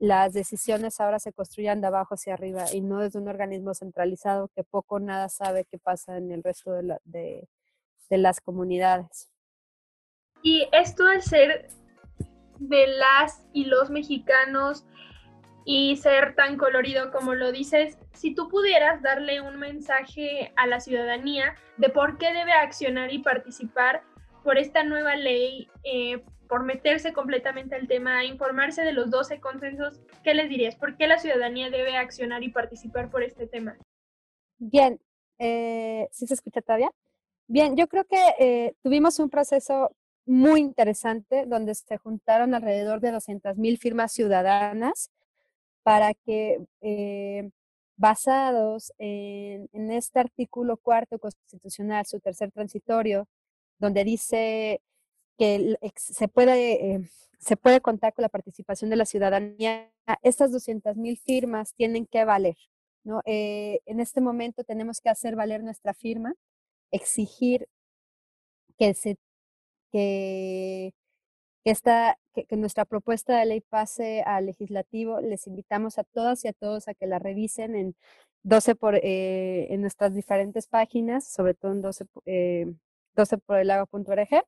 las 0.00 0.32
decisiones 0.32 0.98
ahora 0.98 1.18
se 1.18 1.32
construyan 1.32 1.82
de 1.82 1.88
abajo 1.88 2.14
hacia 2.14 2.32
arriba 2.32 2.64
y 2.72 2.80
no 2.80 3.00
desde 3.00 3.18
un 3.18 3.28
organismo 3.28 3.74
centralizado 3.74 4.48
que 4.48 4.64
poco 4.64 4.96
o 4.96 4.98
nada 4.98 5.28
sabe 5.28 5.66
qué 5.70 5.78
pasa 5.78 6.16
en 6.16 6.32
el 6.32 6.42
resto 6.42 6.72
de, 6.72 6.82
la, 6.82 7.00
de, 7.04 7.46
de 8.08 8.18
las 8.18 8.40
comunidades. 8.40 9.30
Y 10.42 10.66
esto 10.72 11.04
de 11.04 11.20
ser 11.20 11.68
de 12.58 12.86
las 12.86 13.46
y 13.52 13.66
los 13.66 13.90
mexicanos 13.90 14.86
y 15.66 15.96
ser 15.96 16.34
tan 16.34 16.56
colorido 16.56 17.12
como 17.12 17.34
lo 17.34 17.52
dices, 17.52 17.98
si 18.14 18.34
tú 18.34 18.48
pudieras 18.48 19.02
darle 19.02 19.42
un 19.42 19.58
mensaje 19.58 20.54
a 20.56 20.66
la 20.66 20.80
ciudadanía 20.80 21.54
de 21.76 21.90
por 21.90 22.16
qué 22.16 22.32
debe 22.32 22.52
accionar 22.52 23.12
y 23.12 23.18
participar 23.18 24.02
por 24.42 24.56
esta 24.56 24.82
nueva 24.82 25.14
ley, 25.16 25.68
eh, 25.84 26.24
por 26.50 26.64
meterse 26.64 27.12
completamente 27.12 27.76
al 27.76 27.86
tema, 27.86 28.24
informarse 28.24 28.82
de 28.82 28.92
los 28.92 29.08
12 29.08 29.40
consensos, 29.40 30.00
¿qué 30.24 30.34
les 30.34 30.48
dirías? 30.48 30.74
¿Por 30.74 30.96
qué 30.96 31.06
la 31.06 31.18
ciudadanía 31.18 31.70
debe 31.70 31.96
accionar 31.96 32.42
y 32.42 32.50
participar 32.50 33.08
por 33.08 33.22
este 33.22 33.46
tema? 33.46 33.78
Bien, 34.58 35.00
eh, 35.38 36.08
¿sí 36.10 36.26
se 36.26 36.34
escucha 36.34 36.60
todavía? 36.60 36.90
Bien, 37.46 37.76
yo 37.76 37.86
creo 37.86 38.04
que 38.04 38.18
eh, 38.40 38.74
tuvimos 38.82 39.20
un 39.20 39.30
proceso 39.30 39.92
muy 40.26 40.60
interesante 40.60 41.46
donde 41.46 41.76
se 41.76 41.96
juntaron 41.98 42.52
alrededor 42.52 43.00
de 43.00 43.12
200.000 43.12 43.78
firmas 43.78 44.12
ciudadanas 44.12 45.12
para 45.84 46.14
que 46.14 46.58
eh, 46.80 47.48
basados 47.96 48.92
en, 48.98 49.68
este 49.92 50.18
artículo 50.18 50.76
cuarto 50.78 51.18
constitucional, 51.20 52.06
su 52.06 52.18
tercer 52.18 52.50
transitorio, 52.50 53.28
donde 53.78 54.02
dice 54.02 54.80
que 55.40 55.78
se 55.96 56.28
puede, 56.28 56.94
eh, 56.94 57.10
se 57.38 57.56
puede 57.56 57.80
contar 57.80 58.12
con 58.12 58.22
la 58.22 58.28
participación 58.28 58.90
de 58.90 58.96
la 58.96 59.06
ciudadanía, 59.06 59.90
estas 60.22 60.52
200 60.52 60.96
mil 60.96 61.16
firmas 61.16 61.72
tienen 61.74 62.06
que 62.06 62.26
valer. 62.26 62.56
¿no? 63.04 63.22
Eh, 63.24 63.80
en 63.86 64.00
este 64.00 64.20
momento 64.20 64.64
tenemos 64.64 65.00
que 65.00 65.08
hacer 65.08 65.36
valer 65.36 65.64
nuestra 65.64 65.94
firma, 65.94 66.34
exigir 66.90 67.68
que 68.78 68.92
se 68.94 69.16
que 69.92 70.92
que, 71.64 71.70
esta, 71.70 72.18
que, 72.34 72.46
nuestra 72.56 72.84
propuesta 72.84 73.38
de 73.38 73.46
ley 73.46 73.60
pase 73.62 74.22
al 74.22 74.46
legislativo. 74.46 75.20
Les 75.20 75.46
invitamos 75.46 75.98
a 75.98 76.04
todas 76.04 76.44
y 76.44 76.48
a 76.48 76.52
todos 76.52 76.88
a 76.88 76.94
que 76.94 77.06
la 77.06 77.18
revisen 77.18 77.74
en 77.76 77.96
12 78.42 78.74
por, 78.76 78.96
eh, 78.96 79.72
en 79.72 79.82
nuestras 79.82 80.14
diferentes 80.14 80.66
páginas, 80.66 81.26
sobre 81.26 81.54
todo 81.54 81.72
en 81.72 81.82
12, 81.82 82.06
eh, 82.26 82.66
12 83.14 83.38
por 83.38 83.58
el 83.58 83.70
agua.org, 83.70 84.44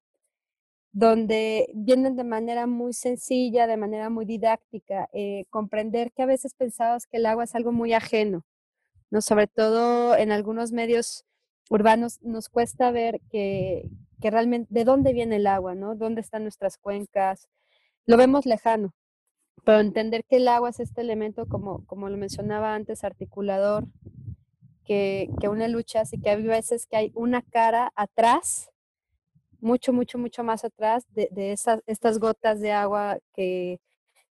donde 0.93 1.71
vienen 1.75 2.17
de 2.17 2.25
manera 2.25 2.67
muy 2.67 2.93
sencilla, 2.93 3.67
de 3.67 3.79
manera 3.79 4.11
muy 4.11 4.27
didáctica, 4.27 5.09
eh, 5.13 5.47
comprender 5.51 6.13
que 6.13 6.23
a 6.23 6.27
veces 6.27 6.55
pensamos 6.55 7.07
que 7.07 7.17
el 7.17 7.27
agua 7.27 7.45
es 7.45 7.55
algo 7.55 7.73
muy 7.73 7.95
ajeno, 7.95 8.45
¿no? 9.11 9.23
Sobre 9.23 9.47
todo 9.47 10.17
en 10.17 10.33
algunos 10.33 10.73
medios 10.73 11.25
urbanos 11.71 12.21
nos 12.23 12.49
cuesta 12.51 12.91
ver 12.91 13.21
que, 13.31 13.89
que 14.21 14.31
realmente 14.31 14.69
de 14.73 14.85
dónde 14.85 15.15
viene 15.15 15.37
el 15.37 15.47
agua, 15.47 15.75
¿no? 15.75 15.95
¿Dónde 15.97 16.21
están 16.21 16.43
nuestras 16.43 16.77
cuencas? 16.77 17.49
Lo 18.07 18.19
vemos 18.19 18.45
lejano, 18.47 18.95
pero 19.65 19.81
entender 19.81 20.25
que 20.25 20.37
el 20.37 20.49
agua 20.49 20.71
es 20.71 20.81
este 20.81 21.01
elemento, 21.01 21.47
como, 21.47 21.87
como 21.87 22.11
lo 22.11 22.19
mencionaba 22.19 22.75
antes, 22.75 23.05
articulador, 23.05 23.87
que, 24.85 25.31
que 25.41 25.49
une 25.49 25.69
luchas 25.69 26.13
y 26.13 26.21
que 26.21 26.31
hay 26.31 26.43
veces 26.43 26.87
que 26.87 26.97
hay 26.97 27.13
una 27.15 27.43
cara 27.43 27.93
atrás, 27.97 28.72
mucho, 29.63 29.93
mucho, 29.93 30.19
mucho 30.19 30.45
más 30.45 30.65
atrás 30.65 31.05
de, 31.11 31.29
de 31.31 31.53
esas, 31.53 31.81
estas 31.87 32.19
gotas 32.19 32.61
de 32.61 32.73
agua 32.73 33.19
que, 33.33 33.81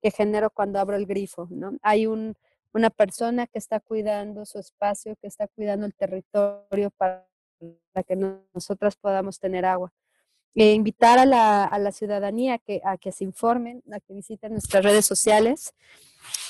que 0.01 0.11
genero 0.11 0.51
cuando 0.51 0.79
abro 0.79 0.97
el 0.97 1.05
grifo, 1.05 1.49
¿no? 1.51 1.73
Hay 1.83 2.07
un, 2.07 2.35
una 2.73 2.91
persona 2.91 3.47
que 3.47 3.59
está 3.59 3.81
cuidando 3.81 4.47
su 4.47 4.59
espacio, 4.59 5.17
que 5.17 5.27
está 5.27 5.49
cuidando 5.49 5.85
el 5.87 5.95
territorio 5.95 6.91
para 6.91 7.27
que 8.07 8.17
nosotras 8.55 8.97
podamos 8.97 9.39
tener 9.41 9.65
agua. 9.65 9.93
E 10.55 10.73
invitar 10.73 11.19
a 11.19 11.27
la, 11.27 11.65
a 11.65 11.79
la 11.79 11.93
ciudadanía 11.93 12.59
que, 12.59 12.81
a 12.85 12.97
que 12.97 13.13
se 13.13 13.25
informen, 13.25 13.83
a 13.93 14.01
que 14.01 14.15
visiten 14.15 14.53
nuestras 14.53 14.83
redes 14.83 15.05
sociales, 15.05 15.75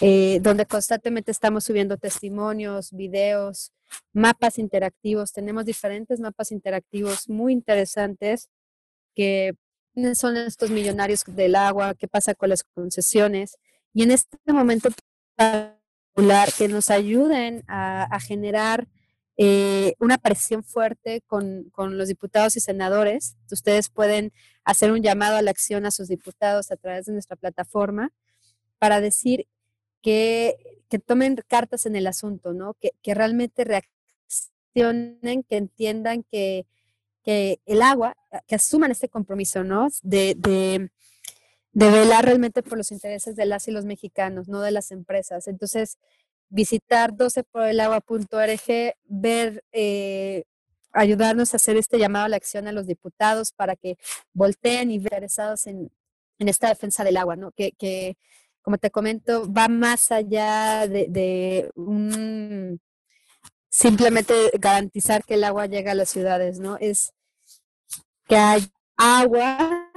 eh, 0.01 0.39
donde 0.43 0.65
constantemente 0.67 1.33
estamos 1.33 1.65
subiendo 1.65 1.97
testimonios, 1.97 2.93
videos, 2.93 3.73
mapas 4.13 4.59
interactivos. 4.59 5.33
Tenemos 5.33 5.65
diferentes 5.65 6.21
mapas 6.21 6.53
interactivos 6.53 7.29
muy 7.29 7.53
interesantes 7.53 8.49
que 9.17 9.55
son 10.15 10.37
estos 10.37 10.71
millonarios 10.71 11.25
del 11.27 11.57
agua, 11.57 11.95
qué 11.95 12.07
pasa 12.07 12.35
con 12.35 12.51
las 12.51 12.63
concesiones. 12.63 13.57
Y 13.95 14.03
en 14.03 14.13
este 14.13 14.37
momento 14.53 14.91
que 16.57 16.69
nos 16.69 16.91
ayuden 16.91 17.65
a, 17.67 18.05
a 18.05 18.21
generar 18.21 18.87
eh, 19.39 19.95
una 19.99 20.17
presión 20.17 20.65
fuerte 20.65 21.23
con, 21.27 21.65
con, 21.71 21.99
los 21.99 22.09
diputados 22.09 22.57
y 22.57 22.61
senadores. 22.61 23.37
Ustedes 23.51 23.91
pueden 23.91 24.33
hacer 24.65 24.93
un 24.93 25.03
llamado 25.03 25.37
a 25.37 25.43
la 25.43 25.51
acción 25.51 25.85
a 25.85 25.91
sus 25.91 26.09
diputados 26.09 26.71
a 26.71 26.77
través 26.77 27.07
de 27.07 27.13
nuestra 27.13 27.37
plataforma 27.37 28.13
para 28.79 29.01
decir 29.03 29.47
que, 30.01 30.57
que 30.89 30.99
tomen 30.99 31.37
cartas 31.49 31.85
en 31.85 31.97
el 31.97 32.07
asunto, 32.07 32.55
¿no? 32.55 32.75
que, 32.81 32.93
que 33.03 33.15
realmente 33.15 33.65
reaccionen, 33.65 35.43
que 35.43 35.57
entiendan 35.57 36.23
que, 36.23 36.67
que, 37.27 37.61
el 37.67 37.83
agua, 37.83 38.17
que 38.47 38.55
asuman 38.55 38.93
este 38.93 39.09
compromiso 39.09 39.65
¿no? 39.65 39.89
de, 40.03 40.37
de, 40.39 40.89
velar 41.91 42.25
realmente 42.25 42.63
por 42.63 42.79
los 42.79 42.93
intereses 42.93 43.35
de 43.35 43.47
las 43.47 43.67
y 43.67 43.73
los 43.73 43.85
mexicanos, 43.85 44.49
no 44.49 44.61
de 44.61 44.71
las 44.71 44.93
empresas. 44.93 45.49
Entonces, 45.49 45.99
visitar 46.49 47.13
12porelagua.org, 47.13 48.95
ver, 49.07 49.65
eh, 49.73 50.45
ayudarnos 50.93 51.53
a 51.53 51.57
hacer 51.57 51.77
este 51.77 51.99
llamado 51.99 52.27
a 52.27 52.29
la 52.29 52.37
acción 52.37 52.69
a 52.69 52.73
los 52.73 52.87
diputados 52.87 53.53
para 53.53 53.75
que 53.75 53.97
volteen 54.33 54.93
y 54.93 54.95
interesados 54.95 55.67
en, 55.67 55.91
en, 56.39 56.49
esta 56.49 56.69
defensa 56.69 57.03
del 57.03 57.17
agua, 57.17 57.35
¿no? 57.35 57.51
Que, 57.51 57.73
que, 57.73 58.17
como 58.63 58.79
te 58.79 58.93
comento, 58.93 59.53
va 59.53 59.67
más 59.67 60.13
allá 60.13 60.87
de, 60.87 61.07
de 61.09 61.71
un 61.75 62.81
simplemente 63.69 64.35
garantizar 64.61 65.25
que 65.25 65.35
el 65.35 65.45
agua 65.45 65.67
llegue 65.67 65.91
a 65.91 65.95
las 65.95 66.09
ciudades, 66.09 66.61
¿no? 66.61 66.77
Es 66.79 67.13
que 68.27 68.37
hay 68.37 68.67
agua 68.97 69.91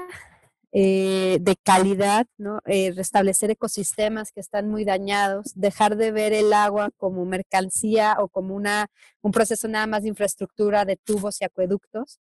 eh, 0.71 1.39
de 1.41 1.55
calidad, 1.55 2.27
¿no? 2.37 2.61
Eh, 2.65 2.93
restablecer 2.95 3.49
ecosistemas 3.49 4.31
que 4.31 4.39
están 4.39 4.69
muy 4.69 4.85
dañados, 4.85 5.53
dejar 5.55 5.95
de 5.97 6.11
ver 6.11 6.31
el 6.33 6.53
agua 6.53 6.91
como 6.97 7.25
mercancía 7.25 8.17
o 8.19 8.27
como 8.27 8.55
una, 8.55 8.87
un 9.21 9.31
proceso 9.31 9.67
nada 9.67 9.87
más 9.87 10.03
de 10.03 10.09
infraestructura 10.09 10.85
de 10.85 10.95
tubos 10.97 11.41
y 11.41 11.45
acueductos. 11.45 12.19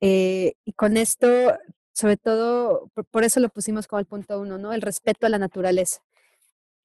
Eh, 0.00 0.54
y 0.64 0.72
con 0.72 0.96
esto, 0.96 1.28
sobre 1.92 2.16
todo, 2.16 2.90
por, 3.10 3.24
eso 3.24 3.40
lo 3.40 3.50
pusimos 3.50 3.86
como 3.86 4.00
el 4.00 4.06
punto 4.06 4.40
uno, 4.40 4.56
¿no? 4.56 4.72
El 4.72 4.82
respeto 4.82 5.26
a 5.26 5.28
la 5.28 5.38
naturaleza. 5.38 6.00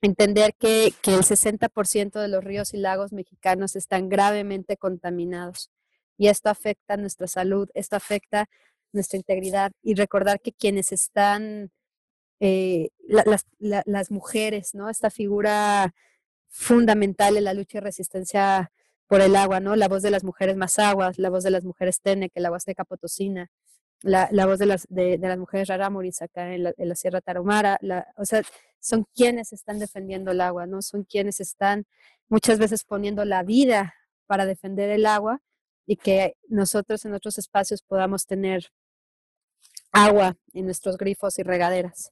Entender 0.01 0.53
que, 0.59 0.93
que 1.01 1.13
el 1.15 1.21
60% 1.21 2.19
de 2.19 2.27
los 2.27 2.43
ríos 2.43 2.73
y 2.73 2.77
lagos 2.77 3.13
mexicanos 3.13 3.75
están 3.77 4.09
gravemente 4.09 4.77
contaminados 4.77 5.71
y 6.17 6.27
esto 6.27 6.49
afecta 6.49 6.97
nuestra 6.97 7.27
salud, 7.27 7.69
esto 7.73 7.95
afecta 7.95 8.47
nuestra 8.91 9.17
integridad 9.17 9.71
y 9.83 9.95
recordar 9.95 10.39
que 10.41 10.53
quienes 10.53 10.91
están, 10.91 11.71
eh, 12.39 12.89
las, 13.07 14.11
mujeres, 14.11 14.73
¿no? 14.73 14.89
Esta 14.89 15.09
figura 15.09 15.93
fundamental 16.49 17.37
en 17.37 17.45
la 17.45 17.53
lucha 17.53 17.77
y 17.77 17.81
resistencia 17.81 18.71
por 19.07 19.21
el 19.21 19.35
agua, 19.35 19.59
¿no? 19.59 19.75
La 19.75 19.87
voz 19.87 20.01
de 20.01 20.11
las 20.11 20.23
mujeres 20.23 20.57
más 20.57 20.79
aguas, 20.79 21.19
la 21.19 21.29
voz 21.29 21.43
de 21.43 21.51
las 21.51 21.63
mujeres 21.65 22.01
Tenec, 22.01 22.31
la 22.35 22.49
de 22.49 22.75
Potosina, 22.87 23.51
la, 24.01 24.29
la 24.31 24.45
voz 24.45 24.59
de 24.59 24.65
las, 24.65 24.87
de, 24.89 25.17
las 25.17 25.37
mujeres 25.37 25.67
Rarámuris 25.67 26.21
acá 26.21 26.53
en 26.53 26.63
la, 26.63 26.73
la 26.77 26.95
Sierra 26.95 27.21
Tarahumara, 27.21 27.77
la, 27.81 28.07
o 28.17 28.25
sea, 28.25 28.41
son 28.79 29.05
quienes 29.15 29.53
están 29.53 29.79
defendiendo 29.79 30.31
el 30.31 30.41
agua, 30.41 30.65
¿no? 30.67 30.81
Son 30.81 31.03
quienes 31.03 31.39
están 31.39 31.85
muchas 32.29 32.59
veces 32.59 32.83
poniendo 32.83 33.25
la 33.25 33.43
vida 33.43 33.95
para 34.27 34.45
defender 34.45 34.89
el 34.89 35.05
agua 35.05 35.41
y 35.85 35.97
que 35.97 36.35
nosotros 36.47 37.05
en 37.05 37.13
otros 37.13 37.37
espacios 37.37 37.81
podamos 37.81 38.25
tener 38.25 38.71
agua 39.91 40.35
en 40.53 40.65
nuestros 40.65 40.97
grifos 40.97 41.39
y 41.39 41.43
regaderas. 41.43 42.11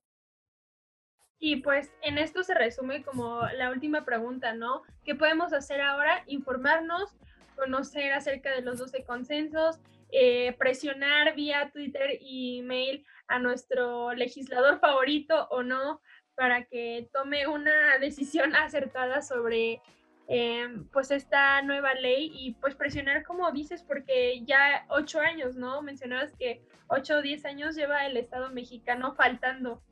Y 1.40 1.58
pues 1.58 1.92
en 2.02 2.18
esto 2.18 2.44
se 2.44 2.54
resume 2.54 3.04
como 3.04 3.42
la 3.58 3.70
última 3.72 4.06
pregunta, 4.06 4.54
¿no? 4.54 4.84
¿Qué 5.04 5.14
podemos 5.14 5.52
hacer 5.52 5.82
ahora? 5.82 6.24
Informarnos, 6.28 7.16
conocer 7.58 8.14
acerca 8.14 8.56
de 8.56 8.62
los 8.62 8.80
12 8.80 9.04
consensos, 9.04 9.80
eh, 10.12 10.56
presionar 10.58 11.36
vía 11.36 11.70
Twitter 11.74 12.18
y 12.22 12.62
mail 12.62 13.06
a 13.28 13.40
nuestro 13.40 14.14
legislador 14.14 14.80
favorito 14.80 15.48
o 15.50 15.64
no 15.64 16.02
para 16.36 16.66
que 16.66 17.10
tome 17.12 17.48
una 17.48 17.98
decisión 18.00 18.56
acertada 18.56 19.22
sobre 19.22 19.82
Em, 20.28 20.88
pues 20.88 21.12
esta 21.12 21.62
nueva 21.64 21.94
ley 21.96 22.32
y 22.34 22.54
pues 22.54 22.76
presionar 22.76 23.24
como 23.24 23.52
dices 23.52 23.84
porque 23.84 24.42
ya 24.46 24.86
ocho 24.90 25.20
años, 25.20 25.56
¿no? 25.56 25.82
Mencionabas 25.82 26.32
que 26.40 26.64
ocho 26.88 27.18
o 27.18 27.22
diez 27.22 27.44
años 27.44 27.76
lleva 27.76 28.06
el 28.06 28.16
Estado 28.16 28.50
mexicano 28.50 29.14
faltando. 29.16 29.84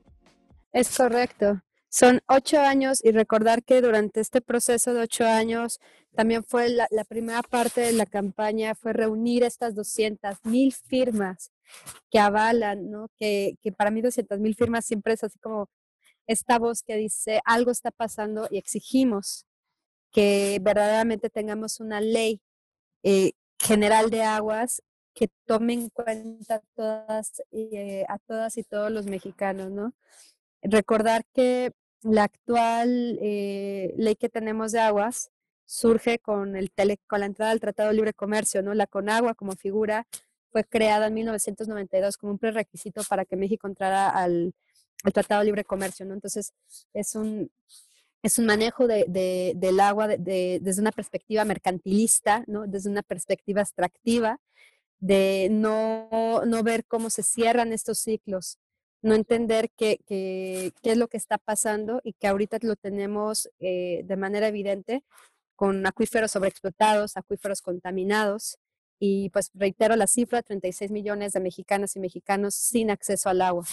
Es 0.72 0.96
correcto. 0.96 1.62
Son 1.90 2.22
ocho 2.28 2.62
años 2.62 3.04
y 3.04 3.12
recordar 3.12 3.64
que 3.64 3.82
durante 3.82 4.22
este 4.22 4.40
proceso 4.40 4.94
de 4.94 5.02
ocho 5.02 5.26
años 5.26 5.82
también 6.16 6.46
fue 6.46 6.70
la, 6.70 6.88
primera 7.10 7.42
parte 7.42 7.82
de 7.82 7.92
la 7.92 8.06
campaña, 8.06 8.76
fue 8.76 8.94
reunir 8.94 9.44
estas 9.44 9.76
200 9.76 10.38
mil 10.46 10.72
firmas 10.72 11.52
que 12.10 12.20
avalan, 12.20 12.90
¿no? 12.90 13.10
Que, 13.18 13.56
que 13.62 13.74
para 13.74 13.92
mí 13.92 14.02
200 14.02 14.40
mil 14.40 14.56
firmas 14.56 14.86
siempre 14.86 15.14
es 15.14 15.26
así 15.26 15.38
como 15.40 15.70
esta 16.28 16.58
voz 16.58 16.84
que 16.84 16.96
dice 16.96 17.42
algo 17.44 17.72
está 17.72 17.92
pasando 17.92 18.48
y 18.50 18.58
exigimos 18.58 19.46
que 20.12 20.60
verdaderamente 20.62 21.30
tengamos 21.30 21.80
una 21.80 22.02
ley 22.02 22.42
eh, 23.04 23.34
general 23.60 24.10
de 24.10 24.24
aguas 24.24 24.82
que 25.14 25.30
tome 25.46 25.74
en 25.74 25.90
cuenta 25.90 26.62
eh, 27.52 28.06
a 28.08 28.18
todas 28.20 28.58
y 28.58 28.64
todos 28.64 28.92
los 28.92 29.06
mexicanos, 29.06 29.72
¿no? 29.72 29.94
Recordar 30.62 31.26
que 31.34 31.72
la 32.04 32.24
actual 32.24 33.20
eh, 33.22 33.94
ley 33.98 34.16
que 34.16 34.30
tenemos 34.30 34.72
de 34.72 34.80
aguas 34.80 35.32
surge 35.66 36.20
con, 36.20 36.56
el 36.56 36.72
tele, 36.72 36.98
con 37.08 37.22
la 37.22 37.26
entrada 37.28 37.52
del 37.52 37.60
Tratado 37.60 37.90
de 37.90 37.96
Libre 37.96 38.14
Comercio, 38.14 38.62
¿no? 38.62 38.74
La 38.74 38.88
Conagua 38.88 39.36
como 39.36 39.54
figura 39.54 40.08
fue 40.52 40.64
creada 40.66 41.08
en 41.08 41.14
1992 41.14 42.18
como 42.18 42.34
un 42.34 42.40
prerequisito 42.40 43.04
para 43.10 43.26
que 43.26 43.38
México 43.38 43.68
entrara 43.68 44.10
al, 44.10 44.54
al 45.04 45.14
Tratado 45.14 45.42
de 45.42 45.46
Libre 45.46 45.64
Comercio, 45.64 46.06
¿no? 46.06 46.14
Entonces, 46.14 46.54
es 46.94 47.16
un, 47.16 47.52
es 48.24 48.38
un 48.38 48.46
manejo 48.46 48.88
de, 48.88 49.54
del 49.56 49.80
agua 49.80 50.08
desde 50.08 50.82
una 50.82 50.92
perspectiva 50.92 51.44
mercantilista, 51.46 52.44
¿no? 52.48 52.68
desde 52.68 52.90
una 52.90 53.02
perspectiva 53.02 53.62
extractiva, 53.62 54.40
de 55.00 55.48
no, 55.52 56.44
no 56.46 56.64
ver 56.64 56.86
cómo 56.86 57.10
se 57.10 57.24
cierran 57.24 57.74
estos 57.74 57.98
ciclos, 58.00 58.60
no 59.02 59.16
entender 59.16 59.72
qué, 59.76 60.00
qué, 60.06 60.74
qué 60.84 60.92
es 60.92 60.98
lo 60.98 61.08
que 61.08 61.18
está 61.18 61.40
pasando 61.40 62.02
y 62.04 62.14
que 62.14 62.28
ahorita 62.28 62.60
lo 62.62 62.76
tenemos 62.76 63.50
eh, 63.60 64.04
de 64.06 64.16
manera 64.16 64.48
evidente 64.48 65.04
con 65.56 65.86
acuíferos 65.86 66.32
sobreexplotados, 66.32 67.18
acuíferos 67.18 67.62
contaminados. 67.62 68.58
Y 69.00 69.32
pues 69.32 69.50
reitero 69.56 69.96
la 69.96 70.06
cifra, 70.06 70.44
36 70.44 70.92
millones 70.92 71.34
de 71.34 71.40
mexicanas 71.40 71.96
y 71.96 72.00
mexicanos 72.00 72.54
sin 72.54 72.92
acceso 72.92 73.30
al 73.30 73.42
agua. 73.42 73.66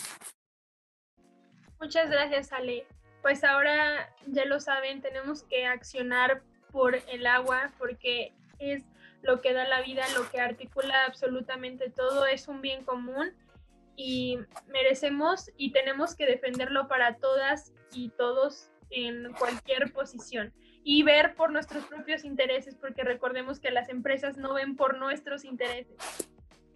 Muchas 1.78 2.10
gracias, 2.10 2.50
Ale. 2.52 2.86
Pues 3.22 3.44
ahora 3.44 4.14
ya 4.26 4.44
lo 4.44 4.60
saben, 4.60 5.02
tenemos 5.02 5.42
que 5.42 5.66
accionar 5.66 6.42
por 6.70 6.94
el 6.94 7.26
agua 7.26 7.72
porque 7.78 8.34
es 8.58 8.84
lo 9.22 9.40
que 9.40 9.52
da 9.52 9.66
la 9.66 9.82
vida, 9.82 10.04
lo 10.16 10.28
que 10.30 10.40
articula 10.40 11.04
absolutamente 11.04 11.90
todo, 11.90 12.26
es 12.26 12.48
un 12.48 12.60
bien 12.60 12.84
común 12.84 13.32
y 13.96 14.38
merecemos 14.68 15.50
y 15.56 15.72
tenemos 15.72 16.14
que 16.14 16.26
defenderlo 16.26 16.86
para 16.86 17.16
todas 17.16 17.72
y 17.92 18.10
todos 18.10 18.70
en 18.90 19.32
cualquier 19.32 19.92
posición 19.92 20.54
y 20.84 21.02
ver 21.02 21.34
por 21.34 21.50
nuestros 21.50 21.84
propios 21.84 22.24
intereses, 22.24 22.76
porque 22.76 23.02
recordemos 23.02 23.60
que 23.60 23.70
las 23.70 23.88
empresas 23.88 24.38
no 24.38 24.54
ven 24.54 24.76
por 24.76 24.96
nuestros 24.96 25.44
intereses, 25.44 25.96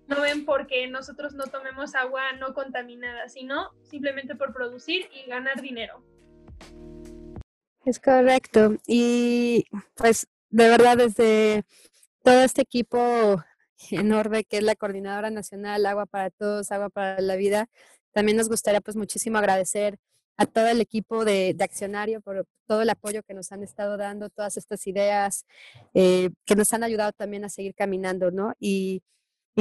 no 0.09 0.21
ven 0.21 0.45
porque 0.45 0.87
nosotros 0.89 1.33
no 1.35 1.45
tomemos 1.45 1.95
agua 1.95 2.33
no 2.33 2.53
contaminada, 2.53 3.29
sino 3.29 3.71
simplemente 3.83 4.35
por 4.35 4.53
producir 4.53 5.09
y 5.15 5.29
ganar 5.29 5.63
dinero. 5.63 6.05
Es 7.85 7.99
correcto. 7.99 8.77
Y 8.87 9.67
pues 9.95 10.27
de 10.51 10.69
verdad 10.69 10.97
desde 10.97 11.65
todo 12.23 12.43
este 12.43 12.63
equipo 12.63 13.43
enorme 13.91 14.45
que 14.45 14.59
es 14.59 14.63
la 14.63 14.77
Coordinadora 14.77 15.31
Nacional 15.31 15.85
Agua 15.87 16.07
para 16.07 16.31
Todos, 16.31 16.71
Agua 16.71 16.91
para 16.91 17.21
la 17.21 17.37
Vida, 17.37 17.69
también 18.13 18.37
nos 18.37 18.49
gustaría 18.49 18.81
pues 18.81 18.97
muchísimo 18.97 19.39
agradecer 19.39 19.99
a 20.37 20.47
todo 20.47 20.69
el 20.69 20.81
equipo 20.81 21.25
de, 21.25 21.57
Accionario 21.61 22.21
por 22.21 22.47
todo 22.67 22.83
el 22.83 22.91
apoyo 22.91 23.23
que 23.23 23.35
nos 23.35 23.53
han 23.53 23.63
estado 23.63 23.97
dando, 23.97 24.31
todas 24.31 24.57
estas 24.57 24.87
ideas 24.87 25.47
eh, 25.95 26.31
que 26.45 26.57
nos 26.57 26.73
han 26.73 26.85
ayudado 26.85 27.13
también 27.13 27.45
a 27.45 27.49
seguir 27.49 27.75
caminando, 27.75 28.31
¿no? 28.31 28.55
Y, 28.59 29.03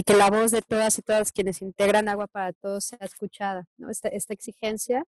que 0.06 0.14
la 0.14 0.30
voz 0.30 0.52
de 0.52 0.62
todas 0.62 0.98
y 0.98 1.02
todas 1.02 1.34
quienes 1.34 1.62
integran 1.62 2.08
Agua 2.08 2.28
para 2.28 2.54
Todos 2.54 2.86
sea 2.86 3.00
escuchada, 3.02 3.66
¿no? 3.78 3.90
Esta, 3.90 4.08
esta 4.08 4.34
exigencia 4.34 5.04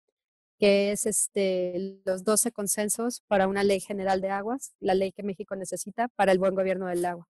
que 0.62 0.92
es 0.92 1.08
este, 1.08 2.00
los 2.06 2.24
12 2.24 2.52
consensos 2.52 3.22
para 3.28 3.48
una 3.48 3.64
ley 3.64 3.80
general 3.80 4.22
de 4.22 4.30
aguas, 4.30 4.76
la 4.80 4.94
ley 4.94 5.12
que 5.12 5.24
México 5.24 5.56
necesita 5.56 6.08
para 6.10 6.32
el 6.32 6.38
buen 6.38 6.54
gobierno 6.54 6.86
del 6.86 7.04
agua. 7.04 7.28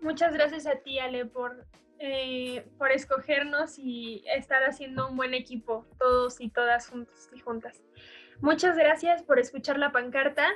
Muchas 0.00 0.34
gracias 0.34 0.68
a 0.68 0.76
ti, 0.76 1.00
Ale, 1.00 1.26
por, 1.26 1.66
eh, 1.98 2.64
por 2.78 2.92
escogernos 2.92 3.76
y 3.76 4.22
estar 4.32 4.62
haciendo 4.62 5.08
un 5.08 5.16
buen 5.16 5.34
equipo, 5.34 5.84
todos 5.98 6.40
y 6.40 6.48
todas 6.48 6.88
juntos 6.88 7.28
y 7.34 7.40
juntas. 7.40 7.82
Muchas 8.40 8.76
gracias 8.76 9.24
por 9.24 9.40
escuchar 9.40 9.80
la 9.80 9.90
pancarta. 9.90 10.46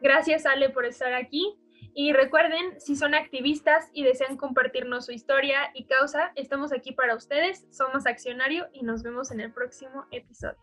Gracias, 0.00 0.46
Ale, 0.46 0.70
por 0.70 0.84
estar 0.84 1.14
aquí. 1.14 1.58
Y 1.94 2.12
recuerden, 2.12 2.80
si 2.80 2.96
son 2.96 3.14
activistas 3.14 3.88
y 3.92 4.04
desean 4.04 4.36
compartirnos 4.36 5.06
su 5.06 5.12
historia 5.12 5.70
y 5.74 5.84
causa, 5.84 6.32
estamos 6.36 6.72
aquí 6.72 6.92
para 6.92 7.14
ustedes. 7.14 7.66
Somos 7.70 8.06
Accionario 8.06 8.68
y 8.72 8.82
nos 8.82 9.02
vemos 9.02 9.30
en 9.30 9.40
el 9.40 9.52
próximo 9.52 10.06
episodio. 10.10 10.58